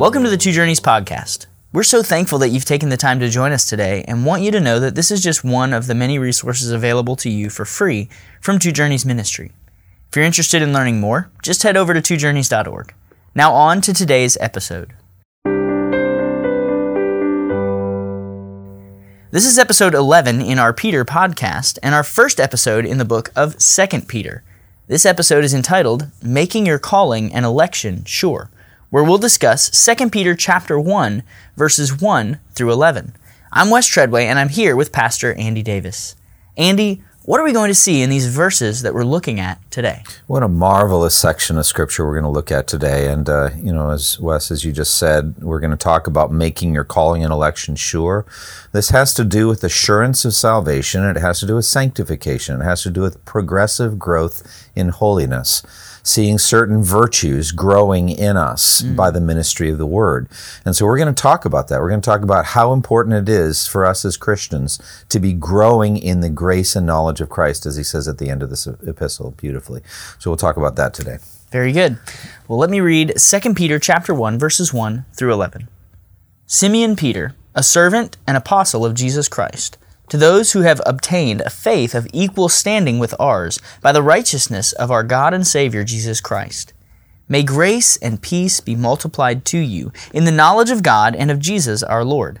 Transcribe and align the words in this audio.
Welcome 0.00 0.24
to 0.24 0.30
the 0.30 0.38
Two 0.38 0.52
Journeys 0.52 0.80
podcast. 0.80 1.44
We're 1.74 1.82
so 1.82 2.02
thankful 2.02 2.38
that 2.38 2.48
you've 2.48 2.64
taken 2.64 2.88
the 2.88 2.96
time 2.96 3.20
to 3.20 3.28
join 3.28 3.52
us 3.52 3.68
today 3.68 4.02
and 4.08 4.24
want 4.24 4.40
you 4.40 4.50
to 4.50 4.58
know 4.58 4.80
that 4.80 4.94
this 4.94 5.10
is 5.10 5.22
just 5.22 5.44
one 5.44 5.74
of 5.74 5.88
the 5.88 5.94
many 5.94 6.18
resources 6.18 6.70
available 6.70 7.16
to 7.16 7.28
you 7.28 7.50
for 7.50 7.66
free 7.66 8.08
from 8.40 8.58
Two 8.58 8.72
Journeys 8.72 9.04
Ministry. 9.04 9.52
If 10.08 10.16
you're 10.16 10.24
interested 10.24 10.62
in 10.62 10.72
learning 10.72 11.00
more, 11.00 11.30
just 11.42 11.64
head 11.64 11.76
over 11.76 11.92
to 11.92 12.00
twojourneys.org. 12.00 12.94
Now, 13.34 13.52
on 13.52 13.82
to 13.82 13.92
today's 13.92 14.38
episode. 14.40 14.94
This 19.32 19.44
is 19.44 19.58
episode 19.58 19.92
11 19.92 20.40
in 20.40 20.58
our 20.58 20.72
Peter 20.72 21.04
podcast 21.04 21.78
and 21.82 21.94
our 21.94 22.04
first 22.04 22.40
episode 22.40 22.86
in 22.86 22.96
the 22.96 23.04
book 23.04 23.30
of 23.36 23.56
2nd 23.56 24.08
Peter. 24.08 24.44
This 24.86 25.04
episode 25.04 25.44
is 25.44 25.52
entitled 25.52 26.06
Making 26.22 26.64
Your 26.64 26.78
Calling 26.78 27.34
and 27.34 27.44
Election 27.44 28.02
Sure, 28.06 28.48
where 28.90 29.04
we'll 29.04 29.18
discuss 29.18 29.70
2 29.70 30.10
Peter 30.10 30.34
chapter 30.34 30.78
1 30.78 31.22
verses 31.56 32.00
1 32.00 32.40
through 32.54 32.72
11. 32.72 33.16
I'm 33.52 33.70
Wes 33.70 33.86
Treadway 33.86 34.26
and 34.26 34.38
I'm 34.38 34.48
here 34.48 34.76
with 34.76 34.92
Pastor 34.92 35.32
Andy 35.34 35.62
Davis. 35.62 36.16
Andy, 36.56 37.02
what 37.22 37.38
are 37.38 37.44
we 37.44 37.52
going 37.52 37.68
to 37.68 37.74
see 37.74 38.02
in 38.02 38.10
these 38.10 38.26
verses 38.26 38.82
that 38.82 38.92
we're 38.92 39.04
looking 39.04 39.38
at 39.38 39.58
today? 39.70 40.02
What 40.26 40.42
a 40.42 40.48
marvelous 40.48 41.16
section 41.16 41.58
of 41.58 41.66
scripture 41.66 42.04
we're 42.04 42.14
going 42.14 42.24
to 42.24 42.30
look 42.30 42.50
at 42.50 42.66
today. 42.66 43.06
And, 43.06 43.28
uh, 43.28 43.50
you 43.56 43.72
know, 43.72 43.90
as 43.90 44.18
Wes, 44.18 44.50
as 44.50 44.64
you 44.64 44.72
just 44.72 44.96
said, 44.96 45.36
we're 45.40 45.60
going 45.60 45.70
to 45.70 45.76
talk 45.76 46.08
about 46.08 46.32
making 46.32 46.74
your 46.74 46.82
calling 46.82 47.22
and 47.22 47.32
election 47.32 47.76
sure. 47.76 48.26
This 48.72 48.90
has 48.90 49.14
to 49.14 49.24
do 49.24 49.46
with 49.46 49.62
assurance 49.62 50.24
of 50.24 50.34
salvation, 50.34 51.04
it 51.04 51.18
has 51.18 51.38
to 51.40 51.46
do 51.46 51.56
with 51.56 51.66
sanctification, 51.66 52.60
it 52.60 52.64
has 52.64 52.82
to 52.82 52.90
do 52.90 53.02
with 53.02 53.24
progressive 53.24 53.98
growth 53.98 54.70
in 54.74 54.88
holiness 54.88 55.62
seeing 56.10 56.38
certain 56.38 56.82
virtues 56.82 57.52
growing 57.52 58.08
in 58.08 58.36
us 58.36 58.82
mm. 58.82 58.96
by 58.96 59.10
the 59.10 59.20
ministry 59.20 59.70
of 59.70 59.78
the 59.78 59.86
word. 59.86 60.28
And 60.64 60.74
so 60.74 60.84
we're 60.84 60.98
going 60.98 61.14
to 61.14 61.22
talk 61.22 61.44
about 61.44 61.68
that. 61.68 61.80
We're 61.80 61.88
going 61.88 62.00
to 62.00 62.04
talk 62.04 62.22
about 62.22 62.46
how 62.46 62.72
important 62.72 63.16
it 63.16 63.32
is 63.32 63.66
for 63.66 63.86
us 63.86 64.04
as 64.04 64.16
Christians 64.16 64.78
to 65.08 65.20
be 65.20 65.32
growing 65.32 65.96
in 65.96 66.20
the 66.20 66.30
grace 66.30 66.74
and 66.74 66.86
knowledge 66.86 67.20
of 67.20 67.28
Christ, 67.28 67.66
as 67.66 67.76
he 67.76 67.84
says 67.84 68.08
at 68.08 68.18
the 68.18 68.28
end 68.28 68.42
of 68.42 68.50
this 68.50 68.66
epistle 68.66 69.32
beautifully. 69.32 69.82
So 70.18 70.30
we'll 70.30 70.36
talk 70.36 70.56
about 70.56 70.76
that 70.76 70.94
today. 70.94 71.18
Very 71.50 71.72
good. 71.72 71.98
Well, 72.48 72.58
let 72.58 72.70
me 72.70 72.80
read 72.80 73.14
2 73.16 73.54
Peter 73.54 73.78
chapter 73.78 74.14
1 74.14 74.38
verses 74.38 74.72
1 74.72 75.04
through 75.12 75.32
11. 75.32 75.68
Simeon 76.46 76.96
Peter, 76.96 77.34
a 77.54 77.62
servant 77.62 78.16
and 78.26 78.36
apostle 78.36 78.84
of 78.84 78.94
Jesus 78.94 79.28
Christ, 79.28 79.78
to 80.10 80.18
those 80.18 80.52
who 80.52 80.60
have 80.60 80.82
obtained 80.84 81.40
a 81.40 81.50
faith 81.50 81.94
of 81.94 82.06
equal 82.12 82.48
standing 82.48 82.98
with 82.98 83.14
ours 83.18 83.58
by 83.80 83.92
the 83.92 84.02
righteousness 84.02 84.72
of 84.72 84.90
our 84.90 85.02
God 85.02 85.32
and 85.32 85.46
Savior 85.46 85.82
Jesus 85.84 86.20
Christ. 86.20 86.74
May 87.28 87.42
grace 87.42 87.96
and 87.96 88.20
peace 88.20 88.60
be 88.60 88.76
multiplied 88.76 89.44
to 89.46 89.58
you 89.58 89.92
in 90.12 90.24
the 90.24 90.32
knowledge 90.32 90.70
of 90.70 90.82
God 90.82 91.14
and 91.14 91.30
of 91.30 91.38
Jesus 91.38 91.82
our 91.82 92.04
Lord 92.04 92.40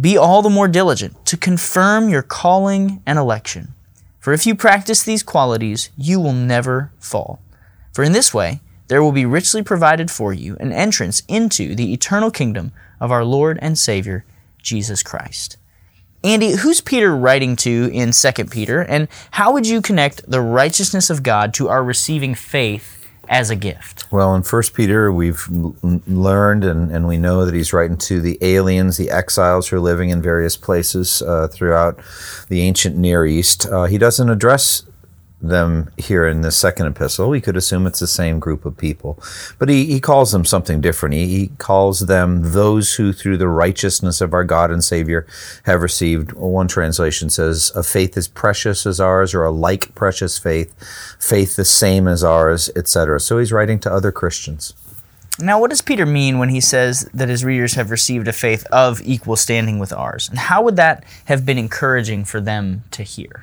be 0.00 0.16
all 0.16 0.42
the 0.42 0.50
more 0.50 0.68
diligent 0.68 1.24
to 1.26 1.36
confirm 1.36 2.08
your 2.08 2.22
calling 2.22 3.02
and 3.06 3.18
election. 3.18 3.74
For 4.18 4.32
if 4.32 4.46
you 4.46 4.54
practice 4.54 5.02
these 5.02 5.22
qualities, 5.22 5.90
you 5.96 6.18
will 6.18 6.32
never 6.32 6.90
fall. 6.98 7.40
For 7.92 8.02
in 8.02 8.12
this 8.12 8.34
way, 8.34 8.60
there 8.88 9.02
will 9.02 9.12
be 9.12 9.26
richly 9.26 9.62
provided 9.62 10.10
for 10.10 10.32
you 10.32 10.56
an 10.60 10.72
entrance 10.72 11.22
into 11.28 11.74
the 11.74 11.92
eternal 11.92 12.30
kingdom 12.30 12.72
of 13.00 13.12
our 13.12 13.24
Lord 13.24 13.58
and 13.62 13.78
Savior, 13.78 14.24
Jesus 14.62 15.02
Christ. 15.02 15.56
Andy, 16.22 16.52
who's 16.52 16.80
Peter 16.80 17.14
writing 17.14 17.54
to 17.56 17.90
in 17.92 18.12
2 18.12 18.44
Peter, 18.46 18.80
and 18.80 19.08
how 19.32 19.52
would 19.52 19.66
you 19.66 19.82
connect 19.82 20.28
the 20.28 20.40
righteousness 20.40 21.10
of 21.10 21.22
God 21.22 21.52
to 21.54 21.68
our 21.68 21.84
receiving 21.84 22.34
faith 22.34 22.93
as 23.28 23.50
a 23.50 23.56
gift? 23.56 24.10
Well, 24.10 24.34
in 24.34 24.42
First 24.42 24.74
Peter, 24.74 25.12
we've 25.12 25.42
learned 26.06 26.64
and, 26.64 26.90
and 26.90 27.06
we 27.08 27.16
know 27.16 27.44
that 27.44 27.54
he's 27.54 27.72
writing 27.72 27.96
to 27.98 28.20
the 28.20 28.38
aliens, 28.40 28.96
the 28.96 29.10
exiles 29.10 29.68
who 29.68 29.76
are 29.76 29.80
living 29.80 30.10
in 30.10 30.22
various 30.22 30.56
places 30.56 31.22
uh, 31.22 31.48
throughout 31.48 31.98
the 32.48 32.60
ancient 32.60 32.96
Near 32.96 33.26
East. 33.26 33.66
Uh, 33.66 33.84
he 33.84 33.98
doesn't 33.98 34.30
address 34.30 34.82
them 35.48 35.90
here 35.96 36.26
in 36.26 36.40
the 36.40 36.50
second 36.50 36.86
epistle. 36.86 37.28
We 37.28 37.40
could 37.40 37.56
assume 37.56 37.86
it's 37.86 38.00
the 38.00 38.06
same 38.06 38.38
group 38.38 38.64
of 38.64 38.76
people. 38.76 39.18
But 39.58 39.68
he, 39.68 39.86
he 39.86 40.00
calls 40.00 40.32
them 40.32 40.44
something 40.44 40.80
different. 40.80 41.14
He, 41.14 41.26
he 41.26 41.46
calls 41.58 42.00
them 42.00 42.52
those 42.52 42.94
who, 42.94 43.12
through 43.12 43.36
the 43.38 43.48
righteousness 43.48 44.20
of 44.20 44.32
our 44.32 44.44
God 44.44 44.70
and 44.70 44.82
Savior, 44.82 45.26
have 45.64 45.82
received. 45.82 46.32
One 46.32 46.68
translation 46.68 47.30
says, 47.30 47.72
a 47.74 47.82
faith 47.82 48.16
as 48.16 48.28
precious 48.28 48.86
as 48.86 49.00
ours, 49.00 49.34
or 49.34 49.44
a 49.44 49.50
like 49.50 49.94
precious 49.94 50.38
faith, 50.38 50.74
faith 51.18 51.56
the 51.56 51.64
same 51.64 52.08
as 52.08 52.24
ours, 52.24 52.70
etc. 52.76 53.20
So 53.20 53.38
he's 53.38 53.52
writing 53.52 53.78
to 53.80 53.92
other 53.92 54.12
Christians. 54.12 54.74
Now, 55.40 55.58
what 55.58 55.70
does 55.70 55.82
Peter 55.82 56.06
mean 56.06 56.38
when 56.38 56.48
he 56.48 56.60
says 56.60 57.08
that 57.12 57.28
his 57.28 57.44
readers 57.44 57.74
have 57.74 57.90
received 57.90 58.28
a 58.28 58.32
faith 58.32 58.64
of 58.70 59.02
equal 59.04 59.34
standing 59.34 59.80
with 59.80 59.92
ours? 59.92 60.28
And 60.28 60.38
how 60.38 60.62
would 60.62 60.76
that 60.76 61.04
have 61.24 61.44
been 61.44 61.58
encouraging 61.58 62.24
for 62.24 62.40
them 62.40 62.84
to 62.92 63.02
hear? 63.02 63.42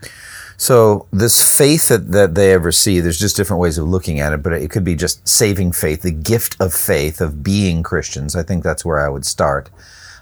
So 0.61 1.07
this 1.09 1.57
faith 1.57 1.87
that, 1.87 2.11
that 2.11 2.35
they 2.35 2.49
have 2.49 2.65
received, 2.65 3.03
there's 3.03 3.17
just 3.17 3.35
different 3.35 3.61
ways 3.61 3.79
of 3.79 3.87
looking 3.87 4.19
at 4.19 4.31
it, 4.31 4.43
but 4.43 4.53
it 4.53 4.69
could 4.69 4.83
be 4.83 4.93
just 4.93 5.27
saving 5.27 5.71
faith, 5.71 6.03
the 6.03 6.11
gift 6.11 6.55
of 6.59 6.71
faith 6.71 7.19
of 7.19 7.41
being 7.41 7.81
Christians. 7.81 8.35
I 8.35 8.43
think 8.43 8.63
that's 8.63 8.85
where 8.85 8.99
I 8.99 9.09
would 9.09 9.25
start. 9.25 9.71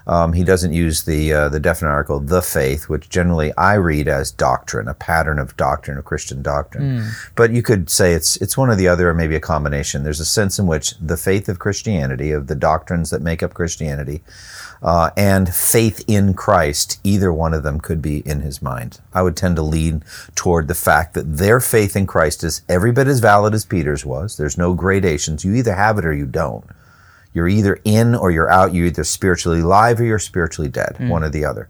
Um, 0.06 0.32
he 0.32 0.42
doesn't 0.42 0.72
use 0.72 1.04
the 1.04 1.30
uh, 1.30 1.48
the 1.50 1.60
definite 1.60 1.90
article 1.90 2.20
the 2.20 2.40
faith, 2.40 2.88
which 2.88 3.10
generally 3.10 3.52
I 3.58 3.74
read 3.74 4.08
as 4.08 4.30
doctrine, 4.30 4.88
a 4.88 4.94
pattern 4.94 5.38
of 5.38 5.58
doctrine, 5.58 5.98
of 5.98 6.06
Christian 6.06 6.40
doctrine. 6.40 7.00
Mm. 7.00 7.30
But 7.34 7.52
you 7.52 7.62
could 7.62 7.90
say 7.90 8.14
it's 8.14 8.38
it's 8.38 8.56
one 8.56 8.70
or 8.70 8.76
the 8.76 8.88
other, 8.88 9.10
or 9.10 9.14
maybe 9.14 9.36
a 9.36 9.40
combination. 9.40 10.04
There's 10.04 10.20
a 10.20 10.24
sense 10.24 10.58
in 10.58 10.66
which 10.66 10.94
the 10.98 11.18
faith 11.18 11.50
of 11.50 11.58
Christianity, 11.58 12.32
of 12.32 12.46
the 12.46 12.54
doctrines 12.54 13.10
that 13.10 13.20
make 13.20 13.42
up 13.42 13.52
Christianity, 13.52 14.22
uh, 14.82 15.10
and 15.16 15.54
faith 15.54 16.02
in 16.06 16.34
Christ, 16.34 17.00
either 17.04 17.32
one 17.32 17.52
of 17.52 17.62
them 17.62 17.80
could 17.80 18.00
be 18.00 18.18
in 18.20 18.40
his 18.40 18.62
mind. 18.62 19.00
I 19.12 19.22
would 19.22 19.36
tend 19.36 19.56
to 19.56 19.62
lean 19.62 20.02
toward 20.34 20.68
the 20.68 20.74
fact 20.74 21.14
that 21.14 21.36
their 21.36 21.60
faith 21.60 21.96
in 21.96 22.06
Christ 22.06 22.42
is 22.42 22.62
every 22.68 22.92
bit 22.92 23.06
as 23.06 23.20
valid 23.20 23.52
as 23.52 23.64
Peter's 23.64 24.06
was. 24.06 24.36
There's 24.36 24.56
no 24.56 24.74
gradations. 24.74 25.44
You 25.44 25.54
either 25.54 25.74
have 25.74 25.98
it 25.98 26.06
or 26.06 26.14
you 26.14 26.26
don't. 26.26 26.64
You're 27.32 27.48
either 27.48 27.78
in 27.84 28.14
or 28.14 28.30
you're 28.30 28.50
out. 28.50 28.74
You're 28.74 28.86
either 28.86 29.04
spiritually 29.04 29.60
alive 29.60 30.00
or 30.00 30.04
you're 30.04 30.18
spiritually 30.18 30.70
dead, 30.70 30.96
mm. 30.98 31.08
one 31.08 31.22
or 31.22 31.28
the 31.28 31.44
other. 31.44 31.68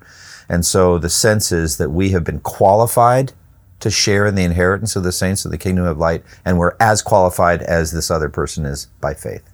And 0.48 0.64
so 0.64 0.98
the 0.98 1.10
sense 1.10 1.52
is 1.52 1.76
that 1.76 1.90
we 1.90 2.10
have 2.10 2.24
been 2.24 2.40
qualified 2.40 3.32
to 3.80 3.90
share 3.90 4.26
in 4.26 4.34
the 4.34 4.44
inheritance 4.44 4.94
of 4.94 5.02
the 5.02 5.12
saints 5.12 5.44
of 5.44 5.50
the 5.50 5.58
kingdom 5.58 5.86
of 5.86 5.98
light, 5.98 6.22
and 6.44 6.58
we're 6.58 6.76
as 6.78 7.02
qualified 7.02 7.62
as 7.62 7.92
this 7.92 8.10
other 8.10 8.28
person 8.28 8.66
is 8.66 8.86
by 9.00 9.14
faith. 9.14 9.49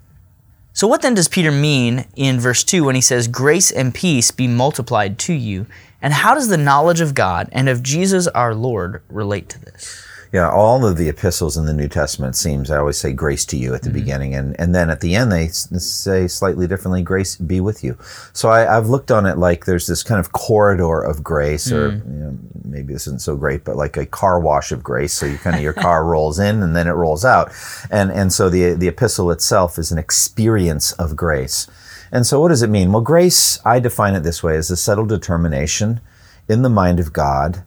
So, 0.77 0.85
what 0.85 1.01
then 1.01 1.15
does 1.15 1.27
Peter 1.27 1.51
mean 1.51 2.05
in 2.15 2.39
verse 2.39 2.63
2 2.63 2.83
when 2.83 2.93
he 2.93 3.01
says, 3.01 3.27
Grace 3.27 3.71
and 3.71 3.95
peace 3.95 4.29
be 4.29 4.47
multiplied 4.47 5.17
to 5.17 5.33
you? 5.33 5.65
And 6.03 6.13
how 6.13 6.35
does 6.35 6.49
the 6.49 6.55
knowledge 6.55 7.01
of 7.01 7.15
God 7.15 7.49
and 7.51 7.67
of 7.67 7.81
Jesus 7.81 8.27
our 8.27 8.53
Lord 8.53 9.01
relate 9.09 9.49
to 9.49 9.59
this? 9.59 10.06
Yeah, 10.33 10.49
all 10.49 10.85
of 10.85 10.97
the 10.97 11.07
epistles 11.07 11.55
in 11.55 11.65
the 11.65 11.73
New 11.73 11.87
Testament 11.87 12.35
seems 12.35 12.69
I 12.69 12.77
always 12.77 12.97
say 12.97 13.13
grace 13.13 13.45
to 13.45 13.57
you 13.57 13.73
at 13.73 13.81
the 13.81 13.89
mm-hmm. 13.89 13.99
beginning, 13.99 14.35
and 14.35 14.59
and 14.59 14.75
then 14.75 14.89
at 14.89 14.99
the 14.99 15.15
end 15.15 15.31
they 15.31 15.47
say 15.47 16.27
slightly 16.27 16.67
differently, 16.67 17.01
grace 17.01 17.35
be 17.37 17.61
with 17.61 17.83
you. 17.83 17.97
So 18.33 18.49
I, 18.49 18.61
have 18.61 18.89
looked 18.89 19.11
on 19.11 19.25
it 19.25 19.37
like 19.37 19.65
there's 19.65 19.87
this 19.87 20.03
kind 20.03 20.19
of 20.19 20.33
corridor 20.33 21.01
of 21.01 21.23
grace, 21.23 21.71
mm 21.71 21.77
or 21.77 21.91
you 21.91 22.19
know, 22.19 22.37
maybe 22.65 22.93
this 22.93 23.07
isn't 23.07 23.21
so 23.21 23.35
great, 23.35 23.63
but 23.63 23.75
like 23.75 23.95
a 23.97 24.05
car 24.05 24.39
wash 24.39 24.71
of 24.71 24.83
grace. 24.83 25.13
So 25.13 25.25
you 25.25 25.37
kind 25.37 25.55
of 25.55 25.61
your 25.61 25.73
car 25.73 26.03
rolls 26.11 26.39
in 26.39 26.61
and 26.61 26.75
then 26.75 26.87
it 26.87 26.91
rolls 26.91 27.23
out, 27.23 27.51
and 27.89 28.11
and 28.11 28.33
so 28.33 28.49
the 28.49 28.73
the 28.73 28.87
epistle 28.87 29.31
itself 29.31 29.77
is 29.77 29.91
an 29.91 29.97
experience 29.97 30.91
of 30.93 31.15
grace. 31.15 31.67
And 32.11 32.25
so, 32.25 32.39
what 32.39 32.49
does 32.49 32.61
it 32.61 32.69
mean? 32.69 32.91
Well, 32.91 33.01
grace, 33.01 33.59
I 33.65 33.79
define 33.79 34.15
it 34.15 34.23
this 34.23 34.41
way 34.41 34.55
as 34.55 34.71
a 34.71 34.77
settled 34.77 35.09
determination 35.09 35.99
in 36.47 36.61
the 36.61 36.69
mind 36.69 36.99
of 36.99 37.13
God 37.13 37.63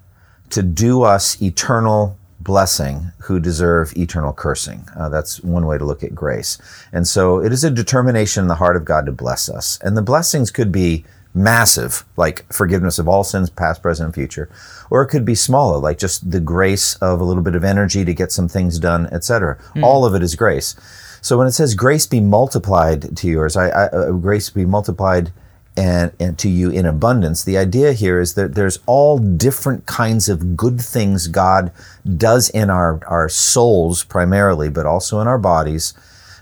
to 0.50 0.62
do 0.62 1.02
us 1.02 1.40
eternal 1.40 2.18
blessing 2.40 3.12
who 3.22 3.38
deserve 3.38 3.96
eternal 3.96 4.32
cursing. 4.32 4.86
Uh, 4.96 5.08
that's 5.08 5.42
one 5.42 5.66
way 5.66 5.78
to 5.78 5.84
look 5.84 6.02
at 6.02 6.14
grace. 6.14 6.58
And 6.92 7.06
so, 7.06 7.38
it 7.38 7.52
is 7.52 7.64
a 7.64 7.70
determination 7.70 8.42
in 8.42 8.48
the 8.48 8.54
heart 8.56 8.76
of 8.76 8.84
God 8.84 9.06
to 9.06 9.12
bless 9.12 9.48
us. 9.48 9.78
And 9.82 9.96
the 9.96 10.02
blessings 10.02 10.50
could 10.50 10.72
be 10.72 11.04
massive, 11.34 12.04
like 12.16 12.50
forgiveness 12.52 12.98
of 12.98 13.08
all 13.08 13.24
sins, 13.24 13.50
past, 13.50 13.82
present, 13.82 14.06
and 14.06 14.14
future, 14.14 14.50
or 14.90 15.02
it 15.02 15.08
could 15.08 15.24
be 15.24 15.34
smaller, 15.34 15.78
like 15.78 15.98
just 15.98 16.30
the 16.30 16.40
grace 16.40 16.96
of 16.96 17.20
a 17.20 17.24
little 17.24 17.42
bit 17.42 17.54
of 17.54 17.64
energy 17.64 18.04
to 18.04 18.14
get 18.14 18.32
some 18.32 18.48
things 18.48 18.78
done, 18.78 19.06
etc. 19.12 19.56
Mm. 19.76 19.84
All 19.84 20.04
of 20.04 20.14
it 20.14 20.22
is 20.22 20.34
grace. 20.34 20.74
So 21.22 21.38
when 21.38 21.46
it 21.46 21.52
says 21.52 21.74
grace 21.74 22.06
be 22.06 22.20
multiplied 22.20 23.16
to 23.16 23.28
yours, 23.28 23.56
I, 23.56 23.68
I, 23.68 23.86
uh, 23.86 24.12
grace 24.12 24.50
be 24.50 24.64
multiplied 24.64 25.32
and, 25.76 26.12
and 26.18 26.38
to 26.38 26.48
you 26.48 26.70
in 26.70 26.84
abundance, 26.84 27.44
the 27.44 27.56
idea 27.56 27.92
here 27.92 28.20
is 28.20 28.34
that 28.34 28.54
there's 28.54 28.78
all 28.86 29.18
different 29.18 29.86
kinds 29.86 30.28
of 30.28 30.56
good 30.56 30.80
things 30.80 31.26
God 31.28 31.72
does 32.16 32.50
in 32.50 32.70
our, 32.70 33.00
our 33.06 33.28
souls 33.28 34.04
primarily, 34.04 34.68
but 34.68 34.86
also 34.86 35.20
in 35.20 35.28
our 35.28 35.38
bodies 35.38 35.94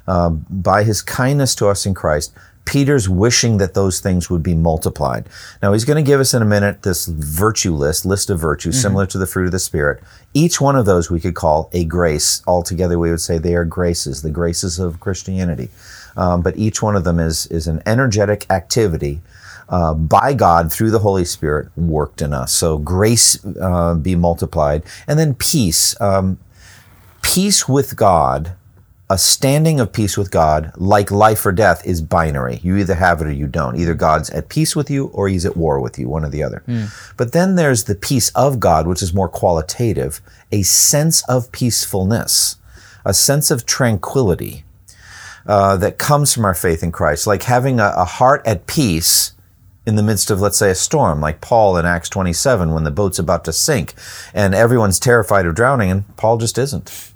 um, 0.06 0.46
by 0.48 0.82
his 0.82 1.02
kindness 1.02 1.54
to 1.56 1.68
us 1.68 1.84
in 1.84 1.94
Christ 1.94 2.32
Peter's 2.68 3.08
wishing 3.08 3.56
that 3.56 3.72
those 3.72 3.98
things 3.98 4.28
would 4.28 4.42
be 4.42 4.54
multiplied. 4.54 5.26
Now, 5.62 5.72
he's 5.72 5.86
going 5.86 6.04
to 6.04 6.06
give 6.06 6.20
us 6.20 6.34
in 6.34 6.42
a 6.42 6.44
minute 6.44 6.82
this 6.82 7.06
virtue 7.06 7.72
list, 7.72 8.04
list 8.04 8.28
of 8.28 8.38
virtues, 8.38 8.74
mm-hmm. 8.74 8.82
similar 8.82 9.06
to 9.06 9.16
the 9.16 9.26
fruit 9.26 9.46
of 9.46 9.52
the 9.52 9.58
Spirit. 9.58 10.02
Each 10.34 10.60
one 10.60 10.76
of 10.76 10.84
those 10.84 11.10
we 11.10 11.18
could 11.18 11.34
call 11.34 11.70
a 11.72 11.86
grace. 11.86 12.42
Altogether, 12.46 12.98
we 12.98 13.10
would 13.10 13.22
say 13.22 13.38
they 13.38 13.54
are 13.54 13.64
graces, 13.64 14.20
the 14.20 14.30
graces 14.30 14.78
of 14.78 15.00
Christianity. 15.00 15.70
Um, 16.18 16.42
but 16.42 16.58
each 16.58 16.82
one 16.82 16.96
of 16.96 17.04
them 17.04 17.18
is, 17.18 17.46
is 17.46 17.66
an 17.66 17.82
energetic 17.86 18.44
activity 18.50 19.22
uh, 19.70 19.94
by 19.94 20.34
God 20.34 20.70
through 20.70 20.90
the 20.90 20.98
Holy 20.98 21.24
Spirit 21.24 21.68
worked 21.76 22.20
in 22.20 22.34
us. 22.34 22.52
So 22.52 22.76
grace 22.78 23.42
uh, 23.60 23.94
be 23.94 24.14
multiplied. 24.14 24.82
And 25.06 25.18
then 25.18 25.34
peace. 25.34 25.98
Um, 26.00 26.38
peace 27.22 27.68
with 27.68 27.96
God 27.96 28.56
a 29.10 29.16
standing 29.16 29.80
of 29.80 29.92
peace 29.92 30.18
with 30.18 30.30
God, 30.30 30.72
like 30.76 31.10
life 31.10 31.44
or 31.46 31.52
death, 31.52 31.86
is 31.86 32.02
binary. 32.02 32.60
You 32.62 32.76
either 32.76 32.94
have 32.94 33.22
it 33.22 33.26
or 33.26 33.32
you 33.32 33.46
don't. 33.46 33.76
Either 33.76 33.94
God's 33.94 34.28
at 34.30 34.50
peace 34.50 34.76
with 34.76 34.90
you 34.90 35.06
or 35.08 35.28
he's 35.28 35.46
at 35.46 35.56
war 35.56 35.80
with 35.80 35.98
you, 35.98 36.08
one 36.08 36.24
or 36.24 36.28
the 36.28 36.42
other. 36.42 36.62
Mm. 36.68 36.90
But 37.16 37.32
then 37.32 37.54
there's 37.54 37.84
the 37.84 37.94
peace 37.94 38.30
of 38.30 38.60
God, 38.60 38.86
which 38.86 39.02
is 39.02 39.14
more 39.14 39.28
qualitative, 39.28 40.20
a 40.52 40.62
sense 40.62 41.26
of 41.26 41.50
peacefulness, 41.52 42.56
a 43.04 43.14
sense 43.14 43.50
of 43.50 43.64
tranquility 43.64 44.64
uh, 45.48 45.76
that 45.78 45.98
comes 45.98 46.32
from 46.32 46.44
our 46.44 46.54
faith 46.54 46.82
in 46.82 46.92
Christ, 46.92 47.26
like 47.26 47.42
having 47.42 47.80
a, 47.80 47.92
a 47.96 48.04
heart 48.04 48.46
at 48.46 48.66
peace 48.66 49.32
in 49.86 49.96
the 49.96 50.02
midst 50.02 50.30
of, 50.30 50.40
let's 50.40 50.58
say, 50.58 50.70
a 50.70 50.74
storm, 50.74 51.20
like 51.20 51.40
Paul 51.40 51.76
in 51.76 51.86
Acts 51.86 52.10
27 52.10 52.72
when 52.72 52.84
the 52.84 52.90
boat's 52.90 53.18
about 53.18 53.44
to 53.46 53.52
sink 53.52 53.94
and 54.34 54.54
everyone's 54.54 55.00
terrified 55.00 55.46
of 55.46 55.54
drowning, 55.54 55.90
and 55.90 56.16
Paul 56.16 56.36
just 56.36 56.58
isn't 56.58 57.12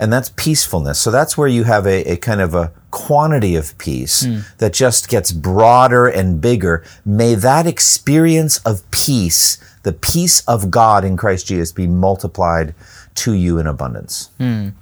and 0.00 0.10
that's 0.10 0.30
peacefulness. 0.30 0.98
So 0.98 1.10
that's 1.10 1.36
where 1.36 1.46
you 1.46 1.64
have 1.64 1.86
a, 1.86 2.02
a 2.12 2.16
kind 2.16 2.40
of 2.40 2.54
a 2.54 2.72
quantity 2.90 3.54
of 3.54 3.76
peace 3.76 4.24
mm. 4.24 4.42
that 4.56 4.72
just 4.72 5.10
gets 5.10 5.30
broader 5.30 6.08
and 6.08 6.40
bigger. 6.40 6.82
May 7.04 7.34
that 7.34 7.66
experience 7.66 8.58
of 8.64 8.90
peace, 8.90 9.58
the 9.82 9.92
peace 9.92 10.40
of 10.48 10.70
God 10.70 11.04
in 11.04 11.18
Christ 11.18 11.46
Jesus, 11.46 11.70
be 11.70 11.86
multiplied 11.86 12.74
to 13.16 13.34
you 13.34 13.58
in 13.58 13.66
abundance. 13.66 14.30
Mm. 14.40 14.72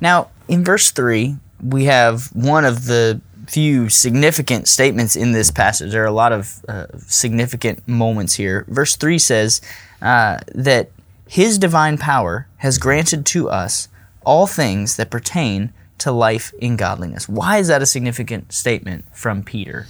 Now, 0.00 0.30
in 0.46 0.64
verse 0.64 0.92
3, 0.92 1.36
we 1.62 1.84
have 1.84 2.26
one 2.34 2.64
of 2.64 2.86
the 2.86 3.20
few 3.46 3.88
significant 3.88 4.68
statements 4.68 5.16
in 5.16 5.32
this 5.32 5.50
passage. 5.50 5.90
There 5.90 6.02
are 6.02 6.06
a 6.06 6.12
lot 6.12 6.32
of 6.32 6.64
uh, 6.68 6.86
significant 6.98 7.86
moments 7.88 8.34
here. 8.34 8.64
Verse 8.68 8.96
3 8.96 9.18
says 9.18 9.60
uh, 10.00 10.38
that 10.54 10.90
his 11.26 11.58
divine 11.58 11.98
power 11.98 12.46
has 12.58 12.78
granted 12.78 13.26
to 13.26 13.48
us 13.50 13.88
all 14.24 14.46
things 14.46 14.96
that 14.96 15.10
pertain 15.10 15.72
to 15.98 16.12
life 16.12 16.52
in 16.60 16.76
godliness. 16.76 17.28
Why 17.28 17.58
is 17.58 17.68
that 17.68 17.82
a 17.82 17.86
significant 17.86 18.52
statement 18.52 19.04
from 19.12 19.42
Peter? 19.42 19.86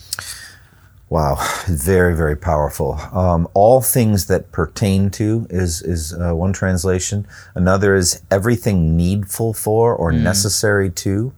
Wow, 1.08 1.38
very 1.66 2.14
very 2.14 2.36
powerful. 2.36 2.92
Um, 3.12 3.48
all 3.52 3.80
things 3.80 4.26
that 4.26 4.52
pertain 4.52 5.10
to 5.10 5.46
is 5.50 5.82
is 5.82 6.14
uh, 6.14 6.34
one 6.34 6.52
translation. 6.52 7.26
Another 7.54 7.96
is 7.96 8.22
everything 8.30 8.96
needful 8.96 9.52
for 9.52 9.94
or 9.94 10.12
mm. 10.12 10.20
necessary 10.20 10.88
to. 10.90 11.32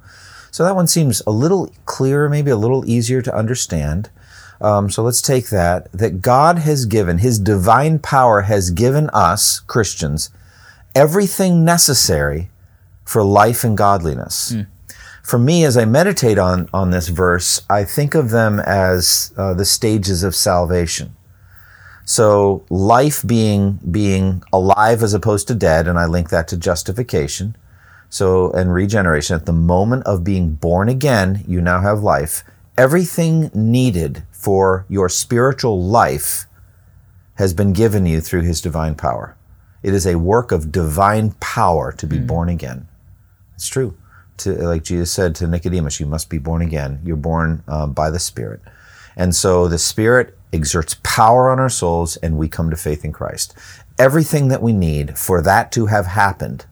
So 0.52 0.62
that 0.62 0.76
one 0.76 0.86
seems 0.86 1.22
a 1.26 1.32
little 1.32 1.72
clearer, 1.86 2.28
maybe 2.28 2.52
a 2.52 2.56
little 2.56 2.88
easier 2.88 3.22
to 3.22 3.34
understand. 3.34 4.10
Um, 4.60 4.90
so 4.90 5.02
let's 5.02 5.20
take 5.20 5.48
that. 5.48 5.90
That 5.90 6.20
God 6.20 6.58
has 6.58 6.86
given, 6.86 7.18
His 7.18 7.40
divine 7.40 7.98
power 7.98 8.42
has 8.42 8.70
given 8.70 9.10
us 9.10 9.58
Christians 9.58 10.30
everything 10.94 11.64
necessary 11.64 12.50
for 13.04 13.24
life 13.24 13.64
and 13.64 13.76
godliness. 13.76 14.52
Mm. 14.52 14.66
For 15.22 15.38
me, 15.38 15.64
as 15.64 15.76
I 15.76 15.84
meditate 15.84 16.38
on, 16.38 16.68
on 16.72 16.90
this 16.90 17.08
verse, 17.08 17.62
I 17.70 17.84
think 17.84 18.14
of 18.14 18.30
them 18.30 18.60
as 18.60 19.32
uh, 19.36 19.54
the 19.54 19.64
stages 19.64 20.22
of 20.22 20.34
salvation. 20.34 21.16
So 22.04 22.64
life 22.68 23.24
being 23.24 23.78
being 23.90 24.42
alive 24.52 25.02
as 25.02 25.14
opposed 25.14 25.48
to 25.48 25.54
dead, 25.54 25.86
and 25.86 25.98
I 25.98 26.06
link 26.06 26.30
that 26.30 26.48
to 26.48 26.56
justification. 26.56 27.56
So 28.12 28.50
and 28.52 28.74
regeneration. 28.74 29.36
At 29.36 29.46
the 29.46 29.54
moment 29.54 30.04
of 30.04 30.22
being 30.22 30.52
born 30.52 30.90
again, 30.90 31.44
you 31.48 31.62
now 31.62 31.80
have 31.80 32.02
life. 32.02 32.44
Everything 32.76 33.50
needed 33.54 34.24
for 34.30 34.84
your 34.90 35.08
spiritual 35.08 35.82
life 35.82 36.44
has 37.36 37.54
been 37.54 37.72
given 37.72 38.04
you 38.04 38.20
through 38.20 38.42
his 38.42 38.60
divine 38.60 38.96
power. 38.96 39.34
It 39.82 39.94
is 39.94 40.06
a 40.06 40.18
work 40.18 40.52
of 40.52 40.70
divine 40.70 41.30
power 41.40 41.90
to 41.92 42.06
be 42.06 42.18
mm. 42.18 42.26
born 42.26 42.50
again. 42.50 42.86
It's 43.54 43.66
true. 43.66 43.96
To, 44.38 44.52
like 44.68 44.84
Jesus 44.84 45.10
said 45.10 45.34
to 45.36 45.46
Nicodemus, 45.46 45.98
you 45.98 46.04
must 46.04 46.28
be 46.28 46.38
born 46.38 46.60
again. 46.60 47.00
You're 47.02 47.16
born 47.16 47.64
um, 47.66 47.94
by 47.94 48.10
the 48.10 48.18
Spirit. 48.18 48.60
And 49.16 49.34
so 49.34 49.68
the 49.68 49.78
Spirit 49.78 50.36
exerts 50.52 50.96
power 51.02 51.48
on 51.48 51.58
our 51.58 51.70
souls, 51.70 52.18
and 52.18 52.36
we 52.36 52.46
come 52.46 52.68
to 52.68 52.76
faith 52.76 53.06
in 53.06 53.12
Christ. 53.12 53.54
Everything 53.98 54.48
that 54.48 54.60
we 54.60 54.74
need 54.74 55.18
for 55.18 55.40
that 55.40 55.72
to 55.72 55.86
have 55.86 56.06
happened 56.06 56.66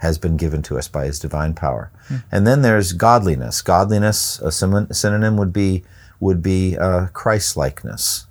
has 0.00 0.18
been 0.18 0.36
given 0.36 0.60
to 0.62 0.76
us 0.76 0.88
by 0.88 1.06
His 1.06 1.18
divine 1.18 1.54
power. 1.54 1.90
Mm. 2.08 2.24
And 2.30 2.46
then 2.46 2.62
there's 2.62 2.92
godliness. 2.92 3.62
Godliness, 3.62 4.40
a 4.40 4.52
synonym 4.52 5.36
would 5.36 5.52
be 5.52 5.84
would 6.18 6.42
be 6.42 6.76
uh, 6.76 7.06
Christ 7.14 7.56
likeness, 7.56 8.26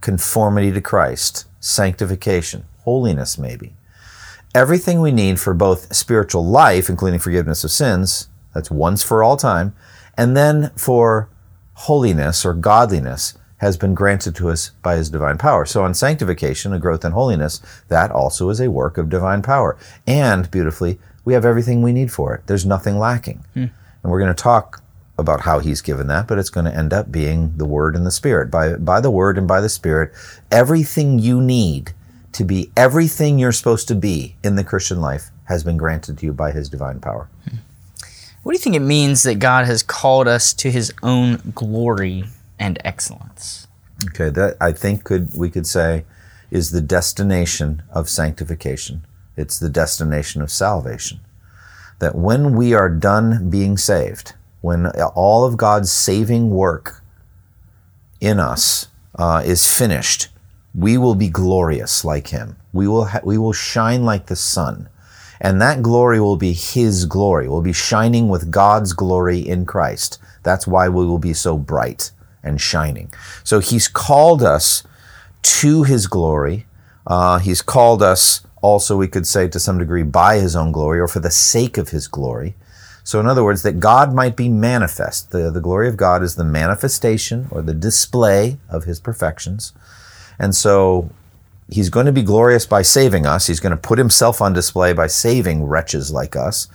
conformity 0.00 0.72
to 0.72 0.80
Christ, 0.80 1.46
sanctification, 1.60 2.64
holiness, 2.82 3.38
maybe 3.38 3.74
everything 4.54 5.00
we 5.00 5.12
need 5.12 5.38
for 5.38 5.54
both 5.54 5.94
spiritual 5.94 6.44
life, 6.44 6.88
including 6.88 7.20
forgiveness 7.20 7.64
of 7.64 7.70
sins, 7.70 8.28
that's 8.54 8.70
once 8.70 9.02
for 9.02 9.22
all 9.22 9.36
time, 9.36 9.74
and 10.16 10.36
then 10.36 10.70
for 10.76 11.28
holiness 11.74 12.44
or 12.44 12.52
godliness 12.52 13.34
has 13.60 13.76
been 13.76 13.94
granted 13.94 14.34
to 14.34 14.48
us 14.48 14.70
by 14.82 14.96
his 14.96 15.10
divine 15.10 15.36
power. 15.36 15.66
So 15.66 15.84
on 15.84 15.92
sanctification, 15.92 16.72
a 16.72 16.78
growth 16.78 17.04
in 17.04 17.12
holiness, 17.12 17.60
that 17.88 18.10
also 18.10 18.48
is 18.48 18.58
a 18.58 18.70
work 18.70 18.96
of 18.96 19.10
divine 19.10 19.42
power. 19.42 19.76
And 20.06 20.50
beautifully, 20.50 20.98
we 21.26 21.34
have 21.34 21.44
everything 21.44 21.82
we 21.82 21.92
need 21.92 22.10
for 22.10 22.34
it. 22.34 22.46
There's 22.46 22.64
nothing 22.64 22.98
lacking. 22.98 23.44
Hmm. 23.52 23.66
And 24.02 24.10
we're 24.10 24.18
going 24.18 24.34
to 24.34 24.42
talk 24.42 24.82
about 25.18 25.42
how 25.42 25.58
he's 25.58 25.82
given 25.82 26.06
that, 26.06 26.26
but 26.26 26.38
it's 26.38 26.48
going 26.48 26.64
to 26.64 26.74
end 26.74 26.94
up 26.94 27.12
being 27.12 27.52
the 27.58 27.66
word 27.66 27.94
and 27.94 28.06
the 28.06 28.10
spirit. 28.10 28.50
By 28.50 28.76
by 28.76 29.02
the 29.02 29.10
word 29.10 29.36
and 29.36 29.46
by 29.46 29.60
the 29.60 29.68
spirit, 29.68 30.12
everything 30.50 31.18
you 31.18 31.42
need 31.42 31.92
to 32.32 32.44
be 32.44 32.70
everything 32.76 33.38
you're 33.38 33.52
supposed 33.52 33.88
to 33.88 33.94
be 33.94 34.36
in 34.42 34.56
the 34.56 34.64
Christian 34.64 35.02
life 35.02 35.30
has 35.44 35.62
been 35.62 35.76
granted 35.76 36.16
to 36.18 36.26
you 36.26 36.32
by 36.32 36.52
His 36.52 36.70
divine 36.70 37.00
power. 37.00 37.28
What 38.42 38.52
do 38.52 38.56
you 38.56 38.62
think 38.62 38.76
it 38.76 38.80
means 38.80 39.22
that 39.24 39.38
God 39.38 39.66
has 39.66 39.82
called 39.82 40.26
us 40.26 40.54
to 40.54 40.70
His 40.70 40.94
own 41.02 41.52
glory 41.54 42.24
and 42.60 42.78
excellence? 42.84 43.66
Okay, 44.08 44.30
that 44.30 44.56
I 44.60 44.72
think 44.72 45.02
could 45.02 45.30
we 45.36 45.50
could 45.50 45.66
say 45.66 46.04
is 46.50 46.70
the 46.70 46.80
destination 46.80 47.82
of 47.90 48.08
sanctification. 48.08 49.04
It's 49.36 49.58
the 49.58 49.68
destination 49.68 50.42
of 50.42 50.50
salvation. 50.50 51.20
That 51.98 52.14
when 52.14 52.54
we 52.54 52.74
are 52.74 52.88
done 52.88 53.50
being 53.50 53.76
saved, 53.76 54.34
when 54.60 54.86
all 54.86 55.44
of 55.44 55.56
God's 55.56 55.90
saving 55.90 56.50
work 56.50 57.02
in 58.20 58.38
us 58.38 58.88
uh, 59.18 59.42
is 59.44 59.70
finished, 59.70 60.28
we 60.74 60.98
will 60.98 61.14
be 61.14 61.28
glorious 61.28 62.04
like 62.04 62.28
him. 62.28 62.56
We 62.72 62.86
will, 62.86 63.06
ha- 63.06 63.20
we 63.24 63.38
will 63.38 63.52
shine 63.52 64.04
like 64.04 64.26
the 64.26 64.36
sun. 64.36 64.88
And 65.40 65.60
that 65.60 65.82
glory 65.82 66.20
will 66.20 66.36
be 66.36 66.52
his 66.52 67.06
glory. 67.06 67.48
We'll 67.48 67.62
be 67.62 67.72
shining 67.72 68.28
with 68.28 68.50
God's 68.50 68.92
glory 68.92 69.38
in 69.38 69.64
Christ. 69.64 70.18
That's 70.42 70.66
why 70.66 70.88
we 70.88 71.06
will 71.06 71.18
be 71.18 71.32
so 71.32 71.56
bright 71.56 72.12
and 72.42 72.60
shining. 72.60 73.12
So 73.44 73.60
he's 73.60 73.88
called 73.88 74.42
us 74.42 74.82
to 75.42 75.84
his 75.84 76.06
glory. 76.06 76.66
Uh, 77.06 77.38
he's 77.38 77.62
called 77.62 78.02
us 78.02 78.46
also, 78.62 78.96
we 78.96 79.08
could 79.08 79.26
say 79.26 79.48
to 79.48 79.58
some 79.58 79.78
degree, 79.78 80.02
by 80.02 80.36
his 80.36 80.54
own 80.54 80.72
glory 80.72 81.00
or 81.00 81.08
for 81.08 81.20
the 81.20 81.30
sake 81.30 81.78
of 81.78 81.90
his 81.90 82.06
glory. 82.06 82.54
So, 83.02 83.18
in 83.18 83.26
other 83.26 83.42
words, 83.42 83.62
that 83.62 83.80
God 83.80 84.14
might 84.14 84.36
be 84.36 84.48
manifest. 84.48 85.30
The, 85.30 85.50
the 85.50 85.60
glory 85.60 85.88
of 85.88 85.96
God 85.96 86.22
is 86.22 86.36
the 86.36 86.44
manifestation 86.44 87.48
or 87.50 87.62
the 87.62 87.74
display 87.74 88.58
of 88.68 88.84
his 88.84 89.00
perfections. 89.00 89.72
And 90.38 90.54
so, 90.54 91.10
he's 91.70 91.88
going 91.88 92.06
to 92.06 92.12
be 92.12 92.22
glorious 92.22 92.66
by 92.66 92.82
saving 92.82 93.26
us. 93.26 93.46
He's 93.46 93.60
going 93.60 93.70
to 93.70 93.76
put 93.76 93.98
himself 93.98 94.42
on 94.42 94.52
display 94.52 94.92
by 94.92 95.06
saving 95.06 95.64
wretches 95.64 96.12
like 96.12 96.36
us. 96.36 96.68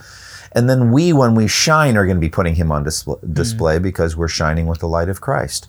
And 0.55 0.69
then 0.69 0.91
we, 0.91 1.11
when 1.11 1.35
we 1.35 1.47
shine, 1.47 1.97
are 1.97 2.05
going 2.05 2.17
to 2.17 2.21
be 2.21 2.29
putting 2.29 2.55
him 2.55 2.71
on 2.71 2.83
display, 2.83 3.17
display 3.33 3.75
mm-hmm. 3.75 3.83
because 3.83 4.15
we're 4.15 4.29
shining 4.29 4.67
with 4.67 4.79
the 4.79 4.87
light 4.87 5.09
of 5.09 5.21
Christ. 5.21 5.67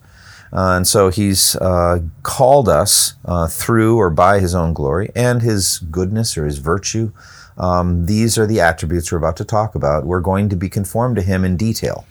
Uh, 0.53 0.77
and 0.77 0.87
so 0.87 1.11
he's 1.11 1.57
uh, 1.57 1.99
called 2.23 2.69
us 2.69 3.15
uh, 3.25 3.49
through 3.49 3.97
or 3.97 4.11
by 4.11 4.39
his 4.39 4.55
own 4.55 4.73
glory 4.73 5.11
and 5.17 5.43
his 5.43 5.79
goodness 5.91 6.39
or 6.39 6.47
his 6.47 6.59
virtue. 6.59 7.13
Um, 7.59 8.07
these 8.07 8.39
are 8.39 8.47
the 8.47 8.61
attributes 8.61 9.11
we're 9.11 9.19
about 9.19 9.37
to 9.39 9.45
talk 9.45 9.75
about. 9.75 10.07
We're 10.07 10.21
going 10.21 10.49
to 10.51 10.57
be 10.57 10.69
conformed 10.69 11.17
to 11.17 11.23
him 11.23 11.45
in 11.45 11.57
detail. 11.57 12.07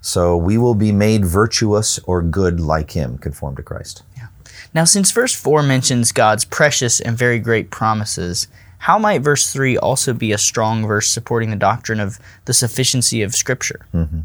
So 0.00 0.36
we 0.36 0.56
will 0.56 0.74
be 0.74 0.92
made 0.92 1.24
virtuous 1.24 1.98
or 2.00 2.22
good 2.22 2.58
like 2.60 2.92
him, 2.92 3.18
conformed 3.18 3.58
to 3.58 3.62
Christ. 3.62 4.02
Yeah. 4.16 4.28
Now, 4.72 4.84
since 4.84 5.10
verse 5.10 5.34
4 5.34 5.62
mentions 5.62 6.12
God's 6.12 6.44
precious 6.44 7.00
and 7.00 7.18
very 7.18 7.38
great 7.38 7.70
promises, 7.70 8.48
how 8.78 8.98
might 8.98 9.22
verse 9.22 9.52
3 9.52 9.76
also 9.76 10.14
be 10.14 10.32
a 10.32 10.38
strong 10.38 10.86
verse 10.86 11.10
supporting 11.10 11.50
the 11.50 11.56
doctrine 11.56 12.00
of 12.00 12.18
the 12.44 12.54
sufficiency 12.54 13.22
of 13.22 13.34
Scripture? 13.34 13.86
Mm-hmm. 13.92 14.20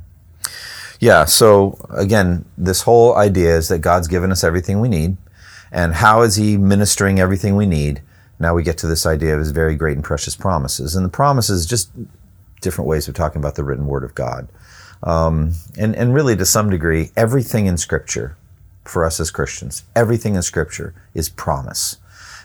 Yeah, 0.99 1.25
so 1.25 1.83
again, 1.89 2.45
this 2.57 2.83
whole 2.83 3.15
idea 3.15 3.57
is 3.57 3.67
that 3.67 3.79
God's 3.79 4.07
given 4.07 4.31
us 4.31 4.43
everything 4.43 4.79
we 4.79 4.89
need. 4.89 5.17
And 5.71 5.95
how 5.95 6.21
is 6.21 6.35
He 6.35 6.55
ministering 6.55 7.19
everything 7.19 7.55
we 7.55 7.65
need? 7.65 8.01
Now 8.39 8.53
we 8.53 8.63
get 8.63 8.77
to 8.79 8.87
this 8.87 9.05
idea 9.05 9.33
of 9.33 9.39
His 9.39 9.51
very 9.51 9.75
great 9.75 9.97
and 9.97 10.03
precious 10.03 10.35
promises. 10.35 10.95
And 10.95 11.03
the 11.03 11.09
promises, 11.09 11.65
just 11.65 11.89
different 12.61 12.87
ways 12.87 13.07
of 13.07 13.15
talking 13.15 13.41
about 13.41 13.55
the 13.55 13.63
written 13.63 13.87
Word 13.87 14.03
of 14.03 14.15
God. 14.15 14.47
Um, 15.01 15.53
and, 15.77 15.95
and 15.95 16.13
really, 16.13 16.35
to 16.37 16.45
some 16.45 16.69
degree, 16.69 17.11
everything 17.17 17.65
in 17.65 17.77
Scripture, 17.77 18.37
for 18.85 19.03
us 19.03 19.19
as 19.19 19.31
Christians, 19.31 19.83
everything 19.95 20.35
in 20.35 20.41
Scripture 20.41 20.93
is 21.13 21.27
promise 21.27 21.97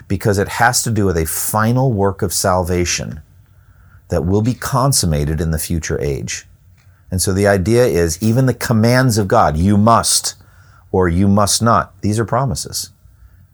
because 0.08 0.38
it 0.38 0.48
has 0.48 0.82
to 0.82 0.90
do 0.90 1.06
with 1.06 1.16
a 1.16 1.26
final 1.26 1.92
work 1.92 2.22
of 2.22 2.32
salvation 2.32 3.22
that 4.08 4.24
will 4.24 4.42
be 4.42 4.54
consummated 4.54 5.40
in 5.40 5.50
the 5.50 5.58
future 5.58 6.00
age. 6.00 6.46
And 7.10 7.22
so 7.22 7.32
the 7.32 7.46
idea 7.46 7.86
is 7.86 8.22
even 8.22 8.46
the 8.46 8.54
commands 8.54 9.18
of 9.18 9.28
God, 9.28 9.56
you 9.56 9.76
must 9.76 10.34
or 10.90 11.08
you 11.08 11.28
must 11.28 11.62
not, 11.62 12.00
these 12.00 12.18
are 12.18 12.24
promises. 12.24 12.90